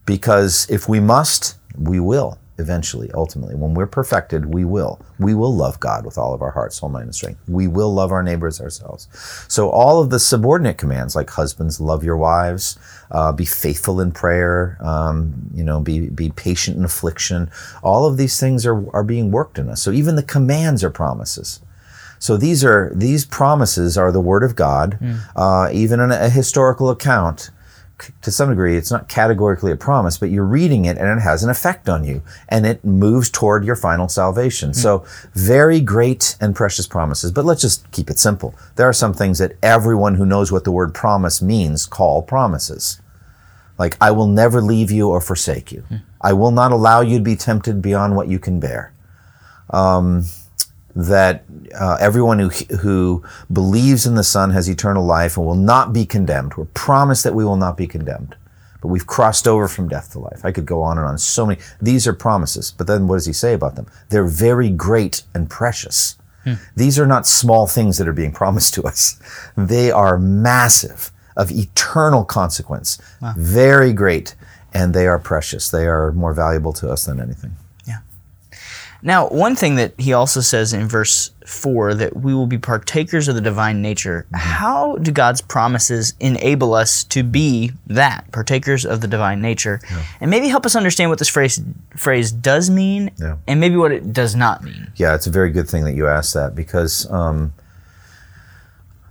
Because 0.06 0.68
if 0.70 0.88
we 0.88 1.00
must, 1.00 1.56
we 1.76 1.98
will 1.98 2.38
eventually, 2.58 3.10
ultimately. 3.14 3.54
When 3.54 3.74
we're 3.74 3.86
perfected, 3.86 4.54
we 4.54 4.64
will. 4.64 5.00
We 5.18 5.34
will 5.34 5.54
love 5.54 5.80
God 5.80 6.04
with 6.04 6.16
all 6.16 6.34
of 6.34 6.42
our 6.42 6.52
heart, 6.52 6.72
soul, 6.72 6.88
mind, 6.88 7.04
and 7.04 7.14
strength. 7.14 7.40
We 7.48 7.66
will 7.66 7.92
love 7.92 8.12
our 8.12 8.22
neighbors 8.22 8.60
ourselves. 8.60 9.08
So 9.48 9.70
all 9.70 10.00
of 10.00 10.10
the 10.10 10.20
subordinate 10.20 10.78
commands, 10.78 11.16
like 11.16 11.30
husbands, 11.30 11.80
love 11.80 12.04
your 12.04 12.16
wives, 12.16 12.78
uh, 13.14 13.32
be 13.32 13.44
faithful 13.44 14.00
in 14.00 14.10
prayer, 14.10 14.76
um, 14.80 15.32
you 15.54 15.62
know, 15.62 15.80
be, 15.80 16.10
be 16.10 16.30
patient 16.30 16.76
in 16.76 16.84
affliction, 16.84 17.48
all 17.82 18.06
of 18.06 18.16
these 18.16 18.40
things 18.40 18.66
are, 18.66 18.90
are 18.92 19.04
being 19.04 19.30
worked 19.30 19.56
in 19.56 19.68
us. 19.68 19.80
So 19.80 19.92
even 19.92 20.16
the 20.16 20.22
commands 20.22 20.82
are 20.82 20.90
promises. 20.90 21.60
So 22.18 22.36
these 22.36 22.64
are 22.64 22.90
these 22.94 23.24
promises 23.24 23.98
are 23.98 24.10
the 24.10 24.20
word 24.20 24.42
of 24.42 24.56
God. 24.56 24.98
Mm. 25.00 25.20
Uh, 25.36 25.70
even 25.72 26.00
in 26.00 26.10
a 26.10 26.28
historical 26.28 26.88
account, 26.90 27.50
to 28.22 28.30
some 28.30 28.48
degree, 28.48 28.76
it's 28.76 28.90
not 28.90 29.08
categorically 29.08 29.70
a 29.70 29.76
promise, 29.76 30.18
but 30.18 30.30
you're 30.30 30.44
reading 30.44 30.84
it 30.86 30.98
and 30.98 31.08
it 31.08 31.22
has 31.22 31.44
an 31.44 31.50
effect 31.50 31.88
on 31.88 32.02
you, 32.04 32.22
and 32.48 32.66
it 32.66 32.84
moves 32.84 33.30
toward 33.30 33.64
your 33.64 33.76
final 33.76 34.08
salvation. 34.08 34.70
Mm. 34.70 34.76
So 34.76 35.04
very 35.34 35.80
great 35.80 36.36
and 36.40 36.56
precious 36.56 36.86
promises. 36.86 37.30
But 37.30 37.44
let's 37.44 37.60
just 37.60 37.88
keep 37.92 38.10
it 38.10 38.18
simple. 38.18 38.54
There 38.76 38.88
are 38.88 38.92
some 38.92 39.14
things 39.14 39.38
that 39.38 39.52
everyone 39.62 40.16
who 40.16 40.26
knows 40.26 40.50
what 40.50 40.64
the 40.64 40.72
word 40.72 40.94
promise 40.94 41.40
means 41.40 41.86
call 41.86 42.22
promises. 42.22 43.00
Like, 43.78 43.96
I 44.00 44.10
will 44.10 44.28
never 44.28 44.60
leave 44.60 44.90
you 44.90 45.08
or 45.08 45.20
forsake 45.20 45.72
you. 45.72 45.84
Mm. 45.90 46.02
I 46.20 46.32
will 46.32 46.50
not 46.50 46.72
allow 46.72 47.00
you 47.00 47.18
to 47.18 47.24
be 47.24 47.36
tempted 47.36 47.82
beyond 47.82 48.16
what 48.16 48.28
you 48.28 48.38
can 48.38 48.60
bear. 48.60 48.92
Um, 49.70 50.24
that 50.96 51.44
uh, 51.78 51.96
everyone 52.00 52.38
who, 52.38 52.48
who 52.76 53.24
believes 53.52 54.06
in 54.06 54.14
the 54.14 54.22
Son 54.22 54.50
has 54.50 54.68
eternal 54.68 55.04
life 55.04 55.36
and 55.36 55.44
will 55.44 55.56
not 55.56 55.92
be 55.92 56.06
condemned. 56.06 56.54
We're 56.56 56.66
promised 56.66 57.24
that 57.24 57.34
we 57.34 57.44
will 57.44 57.56
not 57.56 57.76
be 57.76 57.86
condemned. 57.86 58.36
But 58.80 58.88
we've 58.88 59.06
crossed 59.06 59.48
over 59.48 59.66
from 59.66 59.88
death 59.88 60.12
to 60.12 60.18
life. 60.18 60.44
I 60.44 60.52
could 60.52 60.66
go 60.66 60.82
on 60.82 60.98
and 60.98 61.06
on. 61.06 61.16
So 61.16 61.46
many. 61.46 61.58
These 61.80 62.06
are 62.06 62.12
promises. 62.12 62.70
But 62.70 62.86
then 62.86 63.08
what 63.08 63.16
does 63.16 63.24
he 63.24 63.32
say 63.32 63.54
about 63.54 63.76
them? 63.76 63.86
They're 64.10 64.26
very 64.26 64.68
great 64.68 65.22
and 65.34 65.48
precious. 65.48 66.16
Hmm. 66.44 66.54
These 66.76 66.98
are 66.98 67.06
not 67.06 67.26
small 67.26 67.66
things 67.66 67.96
that 67.96 68.06
are 68.06 68.12
being 68.12 68.32
promised 68.42 68.74
to 68.74 68.82
us. 68.82 69.18
They 69.56 69.90
are 69.90 70.18
massive, 70.18 71.10
of 71.36 71.50
eternal 71.50 72.24
consequence, 72.24 72.98
wow. 73.20 73.34
very 73.36 73.92
great, 73.92 74.34
and 74.72 74.94
they 74.94 75.06
are 75.06 75.18
precious. 75.18 75.70
They 75.70 75.86
are 75.86 76.12
more 76.12 76.34
valuable 76.34 76.72
to 76.74 76.90
us 76.90 77.04
than 77.04 77.20
anything. 77.20 77.56
Yeah. 77.86 77.98
Now, 79.02 79.28
one 79.28 79.56
thing 79.56 79.76
that 79.76 79.94
he 79.98 80.12
also 80.12 80.40
says 80.40 80.72
in 80.72 80.88
verse 80.88 81.30
4 81.46 81.94
that 81.94 82.16
we 82.16 82.34
will 82.34 82.46
be 82.46 82.58
partakers 82.58 83.28
of 83.28 83.34
the 83.34 83.40
divine 83.40 83.82
nature. 83.82 84.26
Mm-hmm. 84.26 84.36
How 84.36 84.96
do 84.96 85.10
God's 85.10 85.40
promises 85.40 86.14
enable 86.20 86.74
us 86.74 87.04
to 87.04 87.22
be 87.22 87.72
that, 87.86 88.30
partakers 88.32 88.86
of 88.86 89.00
the 89.00 89.08
divine 89.08 89.40
nature? 89.40 89.80
Yeah. 89.90 90.04
And 90.20 90.30
maybe 90.30 90.48
help 90.48 90.64
us 90.64 90.74
understand 90.74 91.10
what 91.10 91.18
this 91.18 91.28
phrase 91.28 91.60
phrase 91.96 92.32
does 92.32 92.70
mean 92.70 93.10
yeah. 93.18 93.36
and 93.46 93.60
maybe 93.60 93.76
what 93.76 93.92
it 93.92 94.12
does 94.12 94.34
not 94.34 94.64
mean. 94.64 94.90
Yeah, 94.96 95.14
it's 95.14 95.26
a 95.26 95.30
very 95.30 95.50
good 95.50 95.68
thing 95.68 95.84
that 95.84 95.94
you 95.94 96.06
asked 96.06 96.34
that 96.34 96.54
because 96.54 97.10
um, 97.10 97.52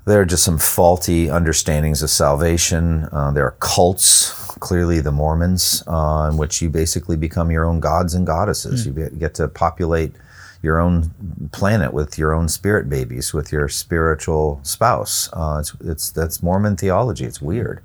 there 0.05 0.21
are 0.21 0.25
just 0.25 0.43
some 0.43 0.57
faulty 0.57 1.29
understandings 1.29 2.03
of 2.03 2.09
salvation. 2.09 3.07
Uh, 3.11 3.31
there 3.31 3.45
are 3.45 3.55
cults 3.59 4.31
clearly 4.59 4.99
the 4.99 5.11
Mormons, 5.11 5.83
uh, 5.87 6.29
in 6.31 6.37
which 6.37 6.61
you 6.61 6.69
basically 6.69 7.17
become 7.17 7.51
your 7.51 7.65
own 7.65 7.79
gods 7.79 8.13
and 8.13 8.25
goddesses. 8.25 8.87
Mm. 8.87 9.11
You 9.13 9.19
get 9.19 9.33
to 9.35 9.47
populate 9.47 10.13
your 10.61 10.79
own 10.79 11.49
planet 11.51 11.93
with 11.93 12.17
your 12.17 12.33
own 12.33 12.47
spirit 12.47 12.89
babies, 12.89 13.33
with 13.33 13.51
your 13.51 13.67
spiritual 13.67 14.59
spouse. 14.63 15.29
Uh, 15.33 15.57
it's, 15.59 15.75
it's 15.81 16.09
that's 16.11 16.41
Mormon 16.41 16.77
theology. 16.77 17.25
It's 17.25 17.41
weird, 17.41 17.81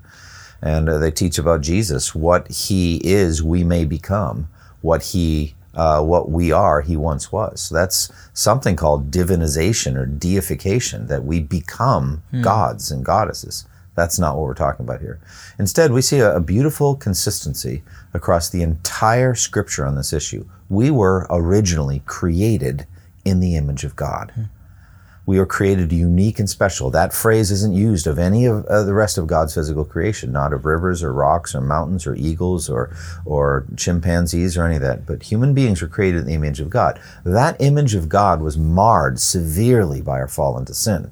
and 0.61 0.87
uh, 0.87 0.97
they 0.97 1.11
teach 1.11 1.37
about 1.37 1.61
Jesus, 1.61 2.15
what 2.15 2.49
he 2.49 2.97
is, 3.03 3.43
we 3.43 3.63
may 3.63 3.85
become. 3.85 4.49
What 4.81 5.03
he 5.03 5.55
uh, 5.79 6.01
what 6.03 6.29
we 6.29 6.51
are, 6.51 6.81
he 6.81 6.97
once 6.97 7.31
was. 7.31 7.61
So 7.61 7.75
that's 7.75 8.11
something 8.33 8.75
called 8.75 9.09
divinization 9.09 9.95
or 9.95 10.05
deification, 10.05 11.07
that 11.07 11.23
we 11.23 11.39
become 11.39 12.21
mm. 12.33 12.43
gods 12.43 12.91
and 12.91 13.05
goddesses. 13.05 13.65
That's 13.95 14.19
not 14.19 14.35
what 14.35 14.45
we're 14.45 14.65
talking 14.65 14.85
about 14.85 14.99
here. 14.99 15.19
Instead, 15.57 15.93
we 15.93 16.01
see 16.01 16.19
a, 16.19 16.35
a 16.35 16.41
beautiful 16.41 16.95
consistency 16.95 17.81
across 18.13 18.49
the 18.49 18.61
entire 18.61 19.35
scripture 19.35 19.85
on 19.85 19.95
this 19.95 20.11
issue. 20.11 20.45
We 20.67 20.91
were 20.91 21.25
originally 21.29 22.01
created 22.05 22.85
in 23.23 23.39
the 23.39 23.55
image 23.55 23.85
of 23.85 23.95
God. 23.95 24.31
Hmm. 24.35 24.43
We 25.29 25.37
are 25.37 25.45
created 25.45 25.91
unique 25.91 26.39
and 26.39 26.49
special. 26.49 26.89
That 26.89 27.13
phrase 27.13 27.51
isn't 27.51 27.73
used 27.73 28.07
of 28.07 28.17
any 28.17 28.45
of 28.45 28.65
uh, 28.65 28.83
the 28.83 28.93
rest 28.93 29.17
of 29.17 29.27
God's 29.27 29.53
physical 29.53 29.85
creation, 29.85 30.31
not 30.31 30.53
of 30.53 30.65
rivers 30.65 31.03
or 31.03 31.13
rocks 31.13 31.53
or 31.53 31.61
mountains 31.61 32.07
or 32.07 32.15
eagles 32.15 32.69
or, 32.69 32.95
or 33.25 33.65
chimpanzees 33.75 34.57
or 34.57 34.65
any 34.65 34.75
of 34.75 34.81
that. 34.81 35.05
But 35.05 35.23
human 35.23 35.53
beings 35.53 35.81
were 35.81 35.87
created 35.87 36.21
in 36.21 36.27
the 36.27 36.33
image 36.33 36.59
of 36.59 36.69
God. 36.69 36.99
That 37.23 37.55
image 37.59 37.95
of 37.95 38.09
God 38.09 38.41
was 38.41 38.57
marred 38.57 39.19
severely 39.19 40.01
by 40.01 40.19
our 40.19 40.27
fall 40.27 40.57
into 40.57 40.73
sin 40.73 41.11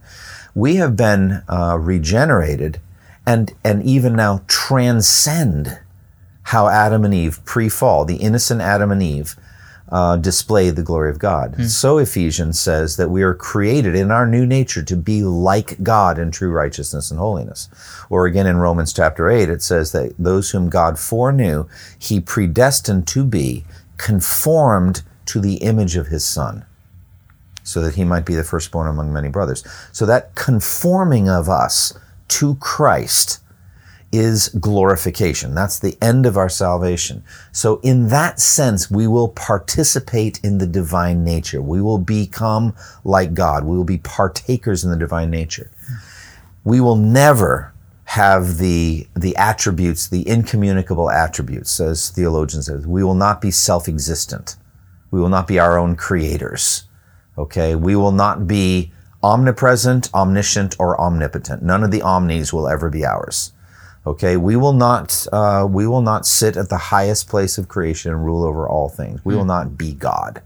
we 0.58 0.78
have 0.78 0.98
been 0.98 1.44
uh, 1.48 1.78
regenerated 1.80 2.82
and, 3.28 3.54
and 3.64 3.84
even 3.84 4.16
now 4.16 4.42
transcend 4.48 5.80
how 6.42 6.68
Adam 6.68 7.06
and 7.06 7.14
Eve 7.14 7.46
pre 7.46 7.70
fall, 7.70 8.06
the 8.06 8.16
innocent 8.16 8.60
Adam 8.60 8.92
and 8.92 9.04
Eve, 9.04 9.36
uh, 9.90 10.18
displayed 10.18 10.76
the 10.76 10.84
glory 10.84 11.10
of 11.10 11.20
God. 11.20 11.56
Mm. 11.56 11.66
So 11.68 11.98
Ephesians 11.98 12.60
says 12.60 12.98
that 12.98 13.10
we 13.10 13.24
are 13.24 13.34
created 13.34 13.96
in 13.96 14.12
our 14.12 14.28
new 14.28 14.46
nature 14.46 14.84
to 14.84 14.96
be 14.96 15.24
like 15.24 15.82
God 15.82 16.20
in 16.20 16.32
true 16.32 16.52
righteousness 16.52 17.10
and 17.10 17.20
holiness. 17.20 17.70
Or 18.10 18.26
again 18.26 18.48
in 18.48 18.58
Romans 18.58 18.94
chapter 18.94 19.30
8, 19.30 19.50
it 19.50 19.62
says 19.62 19.92
that 19.94 20.14
those 20.20 20.52
whom 20.52 20.70
God 20.70 21.00
foreknew, 21.00 21.68
he 21.98 22.20
predestined 22.20 23.08
to 23.08 23.24
be 23.24 23.66
conformed 23.98 25.04
to 25.28 25.40
the 25.40 25.56
image 25.56 25.96
of 25.96 26.08
his 26.08 26.26
Son 26.26 26.66
so 27.64 27.82
that 27.82 27.96
he 27.96 28.06
might 28.06 28.26
be 28.26 28.36
the 28.36 28.44
firstborn 28.44 28.88
among 28.88 29.12
many 29.12 29.28
brothers. 29.28 29.64
So 29.92 30.06
that 30.06 30.36
conforming 30.36 31.30
of 31.30 31.50
us 31.50 31.98
to 32.30 32.56
Christ 32.56 33.40
is 34.12 34.50
glorification. 34.50 35.54
That's 35.54 35.80
the 35.80 35.98
end 36.02 36.26
of 36.26 36.38
our 36.38 36.50
salvation. 36.50 37.24
So 37.52 37.80
in 37.84 38.08
that 38.08 38.40
sense, 38.40 38.90
we 38.90 39.06
will 39.08 39.28
participate 39.30 40.40
in 40.44 40.58
the 40.60 40.68
divine 40.68 41.24
nature. 41.24 41.62
We 41.62 41.82
will 41.82 41.98
become 41.98 42.74
like 43.04 43.34
God. 43.34 43.66
We 43.66 43.76
will 43.76 43.84
be 43.84 43.98
partakers 43.98 44.84
in 44.84 44.92
the 44.92 44.98
divine 44.98 45.30
nature. 45.30 45.72
We 46.64 46.80
will 46.80 46.96
never 46.96 47.74
have 48.06 48.58
the, 48.58 49.06
the 49.16 49.36
attributes, 49.36 50.08
the 50.08 50.28
incommunicable 50.28 51.12
attributes, 51.12 51.80
as 51.82 52.10
theologians 52.10 52.68
say. 52.68 52.76
We 52.76 53.04
will 53.04 53.16
not 53.16 53.42
be 53.42 53.52
self-existent. 53.52 54.56
We 55.12 55.20
will 55.20 55.30
not 55.30 55.48
be 55.48 55.60
our 55.60 55.78
own 55.78 55.98
creators. 55.98 56.86
Okay, 57.38 57.76
we 57.76 57.96
will 57.96 58.14
not 58.14 58.48
be 58.48 58.94
omnipresent, 59.22 60.14
omniscient, 60.14 60.76
or 60.80 61.00
omnipotent. 61.00 61.62
None 61.62 61.84
of 61.84 61.92
the 61.92 62.02
omnis 62.02 62.54
will 62.54 62.68
ever 62.68 62.90
be 62.90 63.06
ours. 63.06 63.52
Okay, 64.08 64.38
we 64.38 64.56
will 64.56 64.72
not 64.72 65.28
uh, 65.34 65.68
we 65.70 65.86
will 65.86 66.02
not 66.02 66.26
sit 66.26 66.56
at 66.56 66.70
the 66.70 66.78
highest 66.78 67.28
place 67.28 67.58
of 67.58 67.68
creation 67.68 68.10
and 68.10 68.24
rule 68.24 68.46
over 68.46 68.66
all 68.66 68.88
things. 68.88 69.20
We 69.26 69.36
will 69.36 69.42
hmm. 69.42 69.50
not 69.50 69.78
be 69.78 69.92
God, 69.94 70.42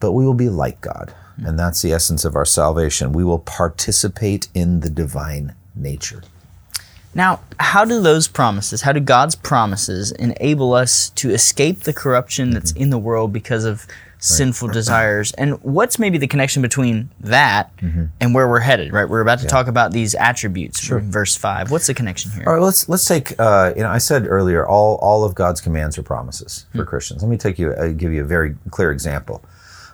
but 0.00 0.12
we 0.12 0.24
will 0.24 0.32
be 0.32 0.48
like 0.48 0.80
God, 0.80 1.12
hmm. 1.36 1.44
and 1.44 1.58
that's 1.58 1.82
the 1.82 1.92
essence 1.92 2.24
of 2.24 2.34
our 2.34 2.46
salvation. 2.46 3.12
We 3.12 3.22
will 3.22 3.38
participate 3.38 4.48
in 4.54 4.80
the 4.80 4.88
divine 4.88 5.54
nature. 5.76 6.22
Now, 7.14 7.40
how 7.58 7.84
do 7.84 8.00
those 8.00 8.28
promises, 8.28 8.80
how 8.80 8.92
do 8.92 9.00
God's 9.00 9.34
promises 9.34 10.10
enable 10.12 10.72
us 10.72 11.10
to 11.10 11.28
escape 11.28 11.80
the 11.80 11.92
corruption 11.92 12.52
that's 12.52 12.70
hmm. 12.72 12.78
in 12.78 12.88
the 12.88 12.98
world 12.98 13.30
because 13.30 13.66
of 13.66 13.86
sinful 14.20 14.68
desires? 14.68 15.32
And 15.32 15.62
what's 15.62 15.98
maybe 15.98 16.18
the 16.18 16.26
connection 16.26 16.62
between 16.62 17.10
that 17.20 17.72
and 18.20 18.34
where 18.34 18.48
we're 18.48 18.60
headed, 18.60 18.92
right? 18.92 19.08
We're 19.08 19.20
about 19.20 19.40
to 19.40 19.46
talk 19.46 19.66
about 19.66 19.92
these 19.92 20.14
attributes 20.14 20.86
from 20.86 21.10
verse 21.10 21.36
5. 21.36 21.70
What's 21.70 21.86
the 21.86 21.94
connection 21.94 22.30
here? 22.30 22.44
All 22.46 22.54
right, 22.54 22.62
let's 22.62 22.88
let's 22.88 23.04
take. 23.04 23.34
Uh, 23.38 23.72
you 23.76 23.82
know, 23.82 23.90
I 23.90 23.98
said 23.98 24.26
earlier, 24.26 24.66
all 24.66 24.96
all 24.96 25.24
of 25.24 25.34
God's 25.34 25.60
commands 25.60 25.98
are 25.98 26.02
promises 26.02 26.66
for 26.74 26.84
Christians. 26.84 27.22
Let 27.22 27.30
me 27.30 27.36
take 27.36 27.58
you, 27.58 27.72
uh, 27.72 27.88
give 27.88 28.12
you 28.12 28.22
a 28.22 28.26
very 28.26 28.56
clear 28.70 28.92
example. 28.92 29.42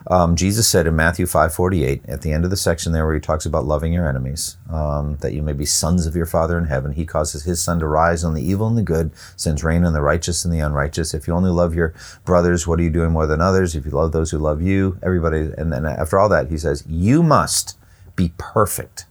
Um, 0.09 0.37
Jesus 0.37 0.69
said 0.69 0.87
in 0.87 0.95
Matthew 0.95 1.25
five 1.25 1.53
forty 1.53 1.83
eight, 1.83 2.01
at 2.07 2.21
the 2.21 2.31
end 2.31 2.45
of 2.45 2.49
the 2.49 2.55
section 2.55 2.93
there, 2.93 3.05
where 3.05 3.13
he 3.13 3.19
talks 3.19 3.45
about 3.45 3.65
loving 3.65 3.91
your 3.91 4.07
enemies, 4.07 4.55
um, 4.69 5.17
that 5.17 5.33
you 5.33 5.41
may 5.41 5.51
be 5.51 5.65
sons 5.65 6.05
of 6.05 6.15
your 6.15 6.25
Father 6.25 6.57
in 6.57 6.65
heaven. 6.65 6.93
He 6.93 7.05
causes 7.05 7.43
His 7.43 7.61
sun 7.61 7.79
to 7.79 7.87
rise 7.87 8.23
on 8.23 8.33
the 8.33 8.41
evil 8.41 8.67
and 8.67 8.77
the 8.77 8.83
good, 8.83 9.11
sends 9.35 9.65
rain 9.65 9.83
on 9.83 9.91
the 9.91 10.01
righteous 10.01 10.45
and 10.45 10.53
the 10.53 10.61
unrighteous. 10.61 11.13
If 11.13 11.27
you 11.27 11.33
only 11.33 11.49
love 11.49 11.75
your 11.75 11.93
brothers, 12.23 12.65
what 12.65 12.79
are 12.79 12.83
you 12.83 12.89
doing 12.89 13.11
more 13.11 13.27
than 13.27 13.41
others? 13.41 13.75
If 13.75 13.83
you 13.83 13.91
love 13.91 14.13
those 14.13 14.31
who 14.31 14.37
love 14.37 14.61
you, 14.61 14.97
everybody. 15.03 15.51
And 15.57 15.73
then 15.73 15.85
after 15.85 16.17
all 16.17 16.29
that, 16.29 16.49
he 16.49 16.57
says, 16.57 16.85
you 16.87 17.21
must 17.21 17.77
be 18.15 18.31
perfect, 18.37 19.07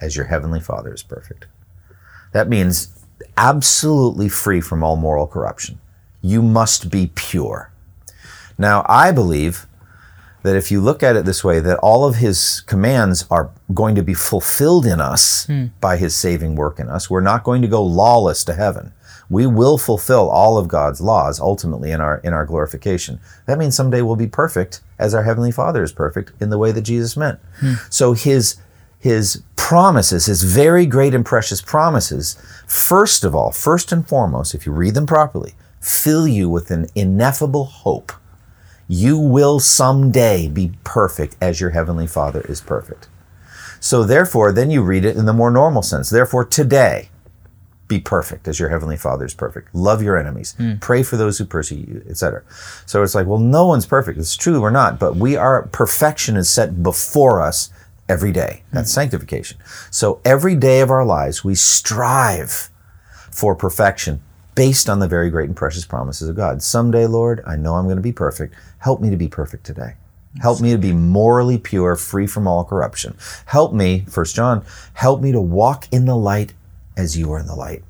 as 0.00 0.16
your 0.16 0.26
heavenly 0.26 0.60
Father 0.60 0.92
is 0.92 1.04
perfect. 1.04 1.46
That 2.32 2.48
means 2.48 2.88
absolutely 3.36 4.28
free 4.28 4.60
from 4.60 4.82
all 4.82 4.96
moral 4.96 5.28
corruption. 5.28 5.78
You 6.20 6.42
must 6.42 6.90
be 6.90 7.12
pure. 7.14 7.70
Now, 8.58 8.84
I 8.88 9.12
believe 9.12 9.66
that 10.42 10.56
if 10.56 10.70
you 10.70 10.80
look 10.80 11.02
at 11.02 11.16
it 11.16 11.24
this 11.24 11.44
way, 11.44 11.60
that 11.60 11.78
all 11.78 12.04
of 12.04 12.16
his 12.16 12.62
commands 12.62 13.26
are 13.30 13.50
going 13.72 13.94
to 13.94 14.02
be 14.02 14.14
fulfilled 14.14 14.86
in 14.86 15.00
us 15.00 15.46
hmm. 15.46 15.66
by 15.80 15.96
his 15.96 16.14
saving 16.14 16.56
work 16.56 16.78
in 16.78 16.88
us. 16.88 17.08
We're 17.08 17.20
not 17.20 17.44
going 17.44 17.62
to 17.62 17.68
go 17.68 17.82
lawless 17.82 18.44
to 18.44 18.54
heaven. 18.54 18.92
We 19.30 19.46
will 19.46 19.78
fulfill 19.78 20.28
all 20.28 20.58
of 20.58 20.68
God's 20.68 21.00
laws 21.00 21.40
ultimately 21.40 21.90
in 21.90 22.00
our 22.00 22.18
in 22.18 22.34
our 22.34 22.44
glorification. 22.44 23.18
That 23.46 23.58
means 23.58 23.74
someday 23.74 24.02
we'll 24.02 24.16
be 24.16 24.26
perfect 24.26 24.82
as 24.98 25.14
our 25.14 25.22
heavenly 25.22 25.52
Father 25.52 25.82
is 25.82 25.92
perfect 25.92 26.32
in 26.40 26.50
the 26.50 26.58
way 26.58 26.70
that 26.72 26.82
Jesus 26.82 27.16
meant. 27.16 27.40
Hmm. 27.60 27.74
So 27.88 28.12
his 28.12 28.56
his 28.98 29.42
promises, 29.56 30.26
his 30.26 30.42
very 30.42 30.86
great 30.86 31.14
and 31.14 31.24
precious 31.24 31.62
promises, 31.62 32.36
first 32.66 33.24
of 33.24 33.34
all, 33.34 33.50
first 33.50 33.90
and 33.90 34.06
foremost, 34.06 34.54
if 34.54 34.66
you 34.66 34.72
read 34.72 34.94
them 34.94 35.06
properly, 35.06 35.54
fill 35.80 36.28
you 36.28 36.48
with 36.48 36.70
an 36.70 36.86
ineffable 36.94 37.64
hope. 37.64 38.12
You 38.94 39.16
will 39.16 39.58
someday 39.58 40.48
be 40.48 40.72
perfect 40.84 41.38
as 41.40 41.62
your 41.62 41.70
heavenly 41.70 42.06
Father 42.06 42.42
is 42.42 42.60
perfect. 42.60 43.08
So 43.80 44.04
therefore, 44.04 44.52
then 44.52 44.70
you 44.70 44.82
read 44.82 45.06
it 45.06 45.16
in 45.16 45.24
the 45.24 45.32
more 45.32 45.50
normal 45.50 45.80
sense. 45.80 46.10
Therefore, 46.10 46.44
today, 46.44 47.08
be 47.88 47.98
perfect 47.98 48.46
as 48.46 48.60
your 48.60 48.68
heavenly 48.68 48.98
father 48.98 49.24
is 49.24 49.32
perfect. 49.32 49.74
Love 49.74 50.02
your 50.02 50.18
enemies. 50.18 50.52
Hmm. 50.56 50.76
Pray 50.76 51.02
for 51.02 51.16
those 51.16 51.38
who 51.38 51.46
persecute 51.46 51.88
you 51.88 52.04
etc 52.08 52.42
so 52.86 53.02
it's 53.02 53.14
like 53.14 53.26
well 53.26 53.38
no 53.38 53.66
one's 53.66 53.86
perfect. 53.86 54.18
It's 54.18 54.36
true 54.36 54.60
we're 54.60 54.70
not 54.70 54.98
but 54.98 55.16
we 55.16 55.36
are 55.36 55.68
perfection 55.68 56.36
is 56.36 56.48
set 56.48 56.82
before 56.82 57.42
us 57.42 57.70
every 58.08 58.32
day. 58.32 58.62
Hmm. 58.70 58.76
That's 58.76 58.92
sanctification. 58.92 59.58
So 59.90 60.20
every 60.24 60.54
day 60.54 60.80
of 60.80 60.90
our 60.90 61.04
lives 61.04 61.44
we 61.44 61.54
strive 61.54 62.70
for 63.30 63.54
perfection 63.54 64.22
based 64.54 64.88
on 64.88 64.98
the 64.98 65.08
very 65.08 65.30
great 65.30 65.48
and 65.48 65.56
precious 65.56 65.84
promises 65.84 66.28
of 66.28 66.36
god 66.36 66.62
someday 66.62 67.06
lord 67.06 67.42
i 67.46 67.56
know 67.56 67.74
i'm 67.74 67.84
going 67.84 67.96
to 67.96 68.02
be 68.02 68.12
perfect 68.12 68.54
help 68.78 69.00
me 69.00 69.10
to 69.10 69.16
be 69.16 69.28
perfect 69.28 69.64
today 69.64 69.94
Help 70.40 70.60
me 70.60 70.72
to 70.72 70.78
be 70.78 70.92
morally 70.92 71.58
pure, 71.58 71.94
free 71.94 72.26
from 72.26 72.46
all 72.46 72.64
corruption. 72.64 73.16
Help 73.46 73.74
me, 73.74 74.06
First 74.08 74.34
John, 74.34 74.64
help 74.94 75.20
me 75.20 75.30
to 75.32 75.40
walk 75.40 75.86
in 75.92 76.06
the 76.06 76.16
light 76.16 76.54
as 76.96 77.18
you 77.18 77.30
are 77.32 77.38
in 77.38 77.46
the 77.46 77.54
light. 77.54 77.84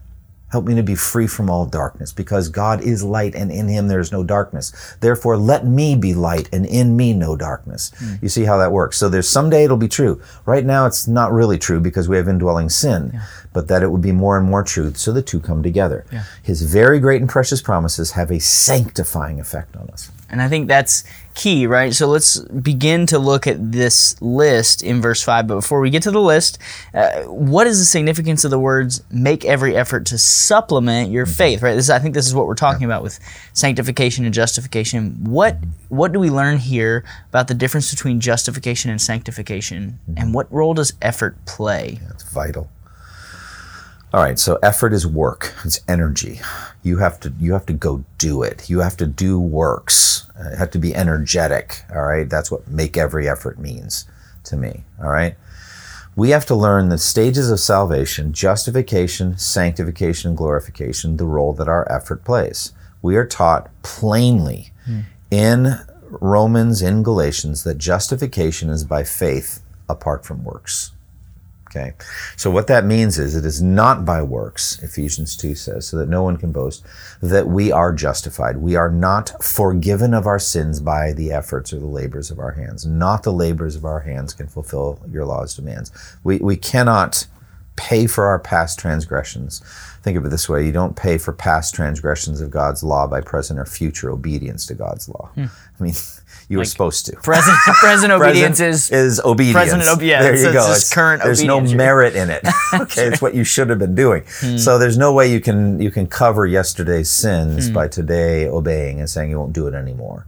Help 0.52 0.66
me 0.66 0.74
to 0.74 0.82
be 0.82 0.94
free 0.94 1.26
from 1.26 1.50
all 1.50 1.66
darkness, 1.66 2.12
because 2.12 2.48
God 2.48 2.82
is 2.82 3.02
light 3.02 3.34
and 3.34 3.50
in 3.50 3.68
him 3.68 3.88
there 3.88 4.00
is 4.00 4.12
no 4.12 4.22
darkness. 4.22 4.94
Therefore, 5.00 5.36
let 5.36 5.66
me 5.66 5.96
be 5.96 6.12
light 6.12 6.48
and 6.52 6.66
in 6.66 6.94
me 6.94 7.14
no 7.14 7.36
darkness. 7.36 7.90
Hmm. 7.96 8.14
You 8.22 8.28
see 8.28 8.44
how 8.44 8.58
that 8.58 8.70
works. 8.70 8.98
So 8.98 9.08
there's 9.08 9.28
someday 9.28 9.64
it'll 9.64 9.76
be 9.78 9.88
true. 9.88 10.20
Right 10.44 10.64
now 10.64 10.86
it's 10.86 11.08
not 11.08 11.32
really 11.32 11.58
true 11.58 11.80
because 11.80 12.08
we 12.08 12.18
have 12.18 12.28
indwelling 12.28 12.68
sin, 12.68 13.18
but 13.54 13.66
that 13.68 13.82
it 13.82 13.90
would 13.90 14.02
be 14.02 14.12
more 14.12 14.36
and 14.36 14.48
more 14.48 14.62
true. 14.62 14.92
So 14.94 15.10
the 15.10 15.22
two 15.22 15.40
come 15.40 15.62
together. 15.62 16.04
His 16.42 16.62
very 16.62 17.00
great 17.00 17.22
and 17.22 17.30
precious 17.30 17.62
promises 17.62 18.12
have 18.12 18.30
a 18.30 18.38
sanctifying 18.38 19.40
effect 19.40 19.74
on 19.74 19.88
us. 19.90 20.10
And 20.28 20.40
I 20.40 20.48
think 20.48 20.68
that's 20.68 21.04
key, 21.34 21.66
right? 21.66 21.94
So 21.94 22.06
let's 22.06 22.38
begin 22.40 23.06
to 23.06 23.18
look 23.18 23.46
at 23.46 23.72
this 23.72 24.20
list 24.20 24.82
in 24.82 25.00
verse 25.00 25.22
5. 25.22 25.46
But 25.46 25.54
before 25.56 25.80
we 25.80 25.90
get 25.90 26.02
to 26.04 26.10
the 26.10 26.20
list, 26.20 26.58
uh, 26.94 27.22
what 27.22 27.66
is 27.66 27.78
the 27.78 27.84
significance 27.84 28.44
of 28.44 28.50
the 28.50 28.58
words 28.58 29.02
make 29.10 29.44
every 29.44 29.76
effort 29.76 30.06
to 30.06 30.18
supplement 30.18 31.10
your 31.10 31.26
faith, 31.26 31.62
right? 31.62 31.74
This, 31.74 31.90
I 31.90 31.98
think 31.98 32.14
this 32.14 32.26
is 32.26 32.34
what 32.34 32.46
we're 32.46 32.54
talking 32.54 32.84
about 32.84 33.02
with 33.02 33.18
sanctification 33.52 34.24
and 34.24 34.34
justification. 34.34 35.24
What, 35.24 35.58
what 35.88 36.12
do 36.12 36.20
we 36.20 36.30
learn 36.30 36.58
here 36.58 37.04
about 37.28 37.48
the 37.48 37.54
difference 37.54 37.90
between 37.90 38.20
justification 38.20 38.90
and 38.90 39.00
sanctification? 39.00 39.98
And 40.16 40.34
what 40.34 40.52
role 40.52 40.74
does 40.74 40.92
effort 41.00 41.36
play? 41.46 42.00
It's 42.10 42.24
vital. 42.24 42.68
All 44.14 44.22
right, 44.22 44.38
so 44.38 44.58
effort 44.62 44.92
is 44.92 45.06
work. 45.06 45.54
It's 45.64 45.80
energy. 45.88 46.40
You 46.82 46.98
have 46.98 47.18
to 47.20 47.32
you 47.40 47.54
have 47.54 47.64
to 47.66 47.72
go 47.72 48.04
do 48.18 48.42
it. 48.42 48.68
You 48.68 48.80
have 48.80 48.96
to 48.98 49.06
do 49.06 49.40
works. 49.40 50.28
Uh, 50.38 50.50
you 50.50 50.56
have 50.56 50.70
to 50.72 50.78
be 50.78 50.94
energetic. 50.94 51.82
All 51.90 52.02
right, 52.02 52.28
that's 52.28 52.50
what 52.50 52.68
make 52.68 52.98
every 52.98 53.26
effort 53.26 53.58
means 53.58 54.06
to 54.44 54.56
me. 54.56 54.84
All 55.02 55.08
right, 55.08 55.34
we 56.14 56.28
have 56.28 56.44
to 56.46 56.54
learn 56.54 56.90
the 56.90 56.98
stages 56.98 57.50
of 57.50 57.58
salvation: 57.58 58.34
justification, 58.34 59.38
sanctification, 59.38 60.30
and 60.30 60.36
glorification. 60.36 61.16
The 61.16 61.24
role 61.24 61.54
that 61.54 61.68
our 61.68 61.90
effort 61.90 62.22
plays. 62.22 62.72
We 63.00 63.16
are 63.16 63.26
taught 63.26 63.70
plainly 63.82 64.72
in 65.30 65.78
Romans, 66.20 66.82
in 66.82 67.02
Galatians, 67.02 67.64
that 67.64 67.78
justification 67.78 68.68
is 68.68 68.84
by 68.84 69.04
faith 69.04 69.62
apart 69.88 70.26
from 70.26 70.44
works. 70.44 70.92
Okay. 71.74 71.94
So 72.36 72.50
what 72.50 72.66
that 72.66 72.84
means 72.84 73.18
is 73.18 73.34
it 73.34 73.46
is 73.46 73.62
not 73.62 74.04
by 74.04 74.20
works, 74.20 74.78
Ephesians 74.82 75.36
2 75.38 75.54
says, 75.54 75.88
so 75.88 75.96
that 75.96 76.08
no 76.08 76.22
one 76.22 76.36
can 76.36 76.52
boast, 76.52 76.84
that 77.22 77.46
we 77.46 77.72
are 77.72 77.94
justified. 77.94 78.58
We 78.58 78.76
are 78.76 78.90
not 78.90 79.42
forgiven 79.42 80.12
of 80.12 80.26
our 80.26 80.38
sins 80.38 80.80
by 80.80 81.14
the 81.14 81.32
efforts 81.32 81.72
or 81.72 81.78
the 81.78 81.86
labors 81.86 82.30
of 82.30 82.38
our 82.38 82.52
hands. 82.52 82.84
Not 82.84 83.22
the 83.22 83.32
labors 83.32 83.74
of 83.74 83.86
our 83.86 84.00
hands 84.00 84.34
can 84.34 84.48
fulfill 84.48 85.00
your 85.10 85.24
law's 85.24 85.54
demands. 85.56 85.90
We, 86.22 86.38
we 86.38 86.56
cannot 86.56 87.26
pay 87.76 88.06
for 88.06 88.26
our 88.26 88.38
past 88.38 88.78
transgressions. 88.78 89.62
Think 90.02 90.16
of 90.18 90.24
it 90.24 90.30
this 90.30 90.48
way 90.48 90.66
you 90.66 90.72
don't 90.72 90.96
pay 90.96 91.16
for 91.16 91.32
past 91.32 91.74
transgressions 91.74 92.40
of 92.40 92.50
God's 92.50 92.82
law 92.82 93.06
by 93.06 93.20
present 93.20 93.60
or 93.60 93.64
future 93.64 94.10
obedience 94.10 94.66
to 94.66 94.74
God's 94.74 95.08
law. 95.08 95.30
I 95.36 95.48
mean, 95.78 95.94
you 96.48 96.58
were 96.58 96.64
supposed 96.64 97.06
to. 97.06 97.12
Present, 97.22 97.56
present 97.80 98.12
obedience 98.12 98.58
is 98.58 98.90
is 98.90 99.20
obedience. 99.20 99.54
Present 99.70 99.82
obedience. 99.88 100.22
There 100.24 100.36
you 100.36 100.46
It's 100.46 100.52
go. 100.54 100.66
just 100.66 100.92
current 100.92 101.22
there's 101.22 101.40
obedience. 101.40 101.70
no 101.70 101.76
merit 101.76 102.16
in 102.16 102.30
it. 102.30 102.44
okay, 102.74 103.06
it's 103.06 103.22
what 103.22 103.34
you 103.34 103.44
should 103.44 103.70
have 103.70 103.78
been 103.78 103.94
doing. 103.94 104.24
Hmm. 104.40 104.56
So 104.56 104.76
there's 104.78 104.98
no 104.98 105.12
way 105.12 105.30
you 105.32 105.40
can 105.40 105.80
you 105.80 105.90
can 105.92 106.06
cover 106.08 106.46
yesterday's 106.46 107.08
sins 107.08 107.70
by 107.70 107.86
today 107.86 108.48
obeying 108.48 108.98
and 108.98 109.08
saying 109.08 109.30
you 109.30 109.38
won't 109.38 109.52
do 109.52 109.68
it 109.68 109.74
anymore. 109.74 110.26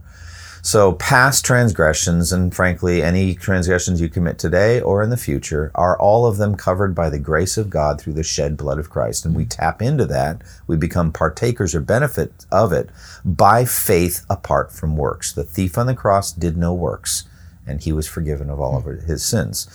So 0.66 0.92
past 0.94 1.44
transgressions 1.44 2.33
and 2.33 2.55
frankly 2.55 3.03
any 3.03 3.35
transgressions 3.35 4.00
you 4.00 4.09
commit 4.09 4.38
today 4.38 4.81
or 4.81 5.03
in 5.03 5.11
the 5.11 5.16
future 5.18 5.70
are 5.74 5.98
all 5.98 6.24
of 6.24 6.38
them 6.38 6.55
covered 6.55 6.94
by 6.94 7.11
the 7.11 7.18
grace 7.18 7.59
of 7.59 7.68
God 7.68 8.00
through 8.00 8.14
the 8.14 8.22
shed 8.22 8.57
blood 8.57 8.79
of 8.79 8.88
Christ 8.88 9.27
and 9.27 9.35
we 9.35 9.42
mm-hmm. 9.42 9.61
tap 9.61 9.83
into 9.83 10.07
that 10.07 10.40
we 10.66 10.79
become 10.79 11.12
partakers 11.12 11.74
or 11.74 11.81
benefit 11.81 12.46
of 12.50 12.72
it 12.72 12.88
by 13.27 13.66
faith 13.66 14.24
apart 14.31 14.72
from 14.72 14.96
works. 14.96 15.35
The 15.35 15.44
thief 15.44 15.77
on 15.77 15.87
the 15.87 15.94
cross 15.94 16.33
did 16.33 16.57
no 16.57 16.72
works 16.72 17.24
and 17.66 17.83
he 17.83 17.92
was 17.92 18.09
forgiven 18.09 18.48
of 18.48 18.59
all 18.59 18.81
mm. 18.81 19.00
of 19.00 19.03
his 19.03 19.22
sins. 19.22 19.68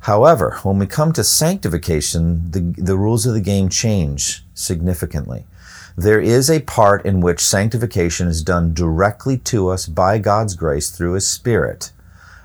However, 0.00 0.58
when 0.64 0.80
we 0.80 0.86
come 0.88 1.12
to 1.12 1.22
sanctification, 1.22 2.50
the, 2.50 2.74
the 2.76 2.98
rules 2.98 3.24
of 3.24 3.34
the 3.34 3.40
game 3.40 3.68
change 3.68 4.44
significantly. 4.52 5.46
There 5.96 6.20
is 6.20 6.50
a 6.50 6.60
part 6.60 7.06
in 7.06 7.20
which 7.20 7.40
sanctification 7.40 8.26
is 8.26 8.42
done 8.42 8.74
directly 8.74 9.38
to 9.38 9.68
us 9.68 9.86
by 9.86 10.18
God's 10.18 10.54
grace 10.54 10.90
through 10.90 11.12
His 11.12 11.26
Spirit, 11.26 11.92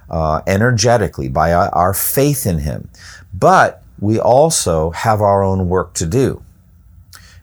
uh, 0.09 0.41
energetically, 0.45 1.29
by 1.29 1.51
our, 1.53 1.93
faith 1.93 2.45
in 2.45 2.59
Him. 2.59 2.89
But 3.33 3.83
we 3.99 4.19
also 4.19 4.91
have 4.91 5.19
our 5.21 5.43
own 5.43 5.67
work 5.67 5.93
to 5.95 6.05
do. 6.05 6.43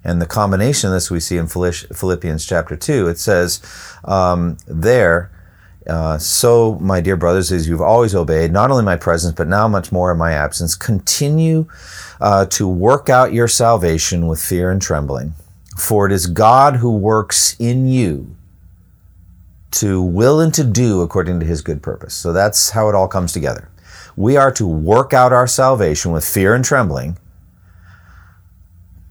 And 0.04 0.22
the 0.22 0.26
combination 0.26 0.88
of 0.88 0.94
this 0.94 1.10
we 1.10 1.18
see 1.18 1.36
in 1.36 1.48
Philippians 1.48 2.46
chapter 2.46 2.76
2. 2.76 3.08
It 3.08 3.18
says 3.18 3.60
um, 4.04 4.58
there, 4.66 5.30
Uh, 5.86 6.18
so, 6.18 6.78
my 6.80 7.00
dear 7.00 7.16
brothers, 7.16 7.52
as 7.52 7.68
you've 7.68 7.80
always 7.80 8.12
obeyed, 8.12 8.50
not 8.50 8.72
only 8.72 8.82
my 8.82 8.96
presence, 8.96 9.32
but 9.34 9.46
now 9.46 9.68
much 9.68 9.92
more 9.92 10.10
in 10.10 10.18
my 10.18 10.32
absence, 10.32 10.74
continue 10.74 11.66
uh, 12.20 12.44
to 12.46 12.66
work 12.66 13.08
out 13.08 13.32
your 13.32 13.46
salvation 13.46 14.26
with 14.26 14.42
fear 14.42 14.72
and 14.72 14.82
trembling. 14.82 15.32
For 15.76 16.06
it 16.06 16.12
is 16.12 16.26
God 16.26 16.76
who 16.76 16.96
works 16.96 17.54
in 17.58 17.86
you 17.86 18.34
to 19.72 20.00
will 20.02 20.40
and 20.40 20.52
to 20.54 20.64
do 20.64 21.02
according 21.02 21.38
to 21.40 21.46
his 21.46 21.60
good 21.60 21.82
purpose. 21.82 22.14
So 22.14 22.32
that's 22.32 22.70
how 22.70 22.88
it 22.88 22.94
all 22.94 23.08
comes 23.08 23.32
together. 23.32 23.68
We 24.16 24.36
are 24.36 24.50
to 24.52 24.66
work 24.66 25.12
out 25.12 25.32
our 25.32 25.46
salvation 25.46 26.12
with 26.12 26.26
fear 26.26 26.54
and 26.54 26.64
trembling 26.64 27.18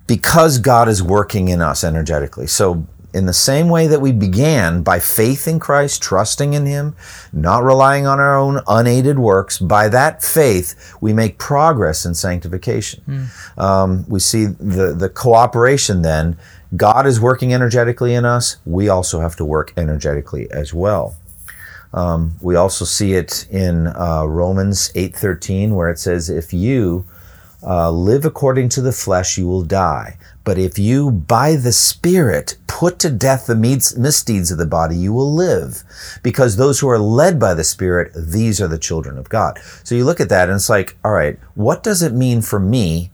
because 0.07 0.57
God 0.57 0.87
is 0.87 1.03
working 1.03 1.49
in 1.49 1.61
us 1.61 1.83
energetically. 1.83 2.47
So 2.47 2.87
in 3.15 3.25
the 3.25 3.33
same 3.33 3.69
way 3.69 3.87
that 3.87 4.01
we 4.01 4.11
began 4.11 4.83
by 4.83 4.99
faith 4.99 5.47
in 5.47 5.57
Christ, 5.57 6.01
trusting 6.01 6.53
in 6.53 6.65
Him, 6.65 6.95
not 7.31 7.63
relying 7.63 8.05
on 8.05 8.19
our 8.19 8.37
own 8.37 8.59
unaided 8.67 9.17
works, 9.17 9.57
by 9.57 9.87
that 9.87 10.21
faith 10.21 10.95
we 10.99 11.13
make 11.13 11.37
progress 11.37 12.05
in 12.05 12.13
sanctification. 12.13 13.01
Mm. 13.07 13.57
Um, 13.57 14.05
we 14.09 14.19
see 14.19 14.45
the, 14.45 14.93
the 14.93 15.09
cooperation 15.09 16.01
then. 16.01 16.37
God 16.75 17.07
is 17.07 17.21
working 17.21 17.53
energetically 17.53 18.13
in 18.13 18.25
us. 18.25 18.57
We 18.65 18.89
also 18.89 19.21
have 19.21 19.37
to 19.37 19.45
work 19.45 19.71
energetically 19.77 20.51
as 20.51 20.73
well. 20.73 21.15
Um, 21.93 22.35
we 22.41 22.57
also 22.57 22.83
see 22.83 23.13
it 23.13 23.47
in 23.49 23.87
uh, 23.87 24.25
Romans 24.27 24.91
8:13, 24.93 25.71
where 25.71 25.89
it 25.89 25.99
says, 25.99 26.29
"If 26.29 26.53
you 26.53 27.05
uh, 27.65 27.89
live 27.89 28.25
according 28.25 28.69
to 28.69 28.81
the 28.81 28.91
flesh, 28.91 29.37
you 29.37 29.47
will 29.47 29.63
die. 29.63 30.17
But 30.45 30.59
if 30.59 30.79
you, 30.79 31.11
by 31.11 31.55
the 31.55 31.73
Spirit, 31.73 32.55
put 32.67 32.99
to 32.99 33.09
death 33.09 33.47
the 33.47 33.55
misdeeds 33.55 34.51
of 34.51 34.57
the 34.59 34.65
body, 34.67 34.95
you 34.95 35.11
will 35.11 35.33
live. 35.33 35.83
Because 36.21 36.55
those 36.55 36.79
who 36.79 36.87
are 36.87 36.99
led 36.99 37.39
by 37.39 37.55
the 37.55 37.63
Spirit, 37.63 38.13
these 38.15 38.61
are 38.61 38.67
the 38.67 38.77
children 38.77 39.17
of 39.17 39.27
God. 39.27 39.59
So 39.83 39.95
you 39.95 40.05
look 40.05 40.21
at 40.21 40.29
that 40.29 40.47
and 40.47 40.55
it's 40.55 40.69
like, 40.69 40.95
all 41.03 41.11
right, 41.11 41.39
what 41.55 41.83
does 41.83 42.03
it 42.03 42.13
mean 42.13 42.41
for 42.41 42.59
me 42.59 43.11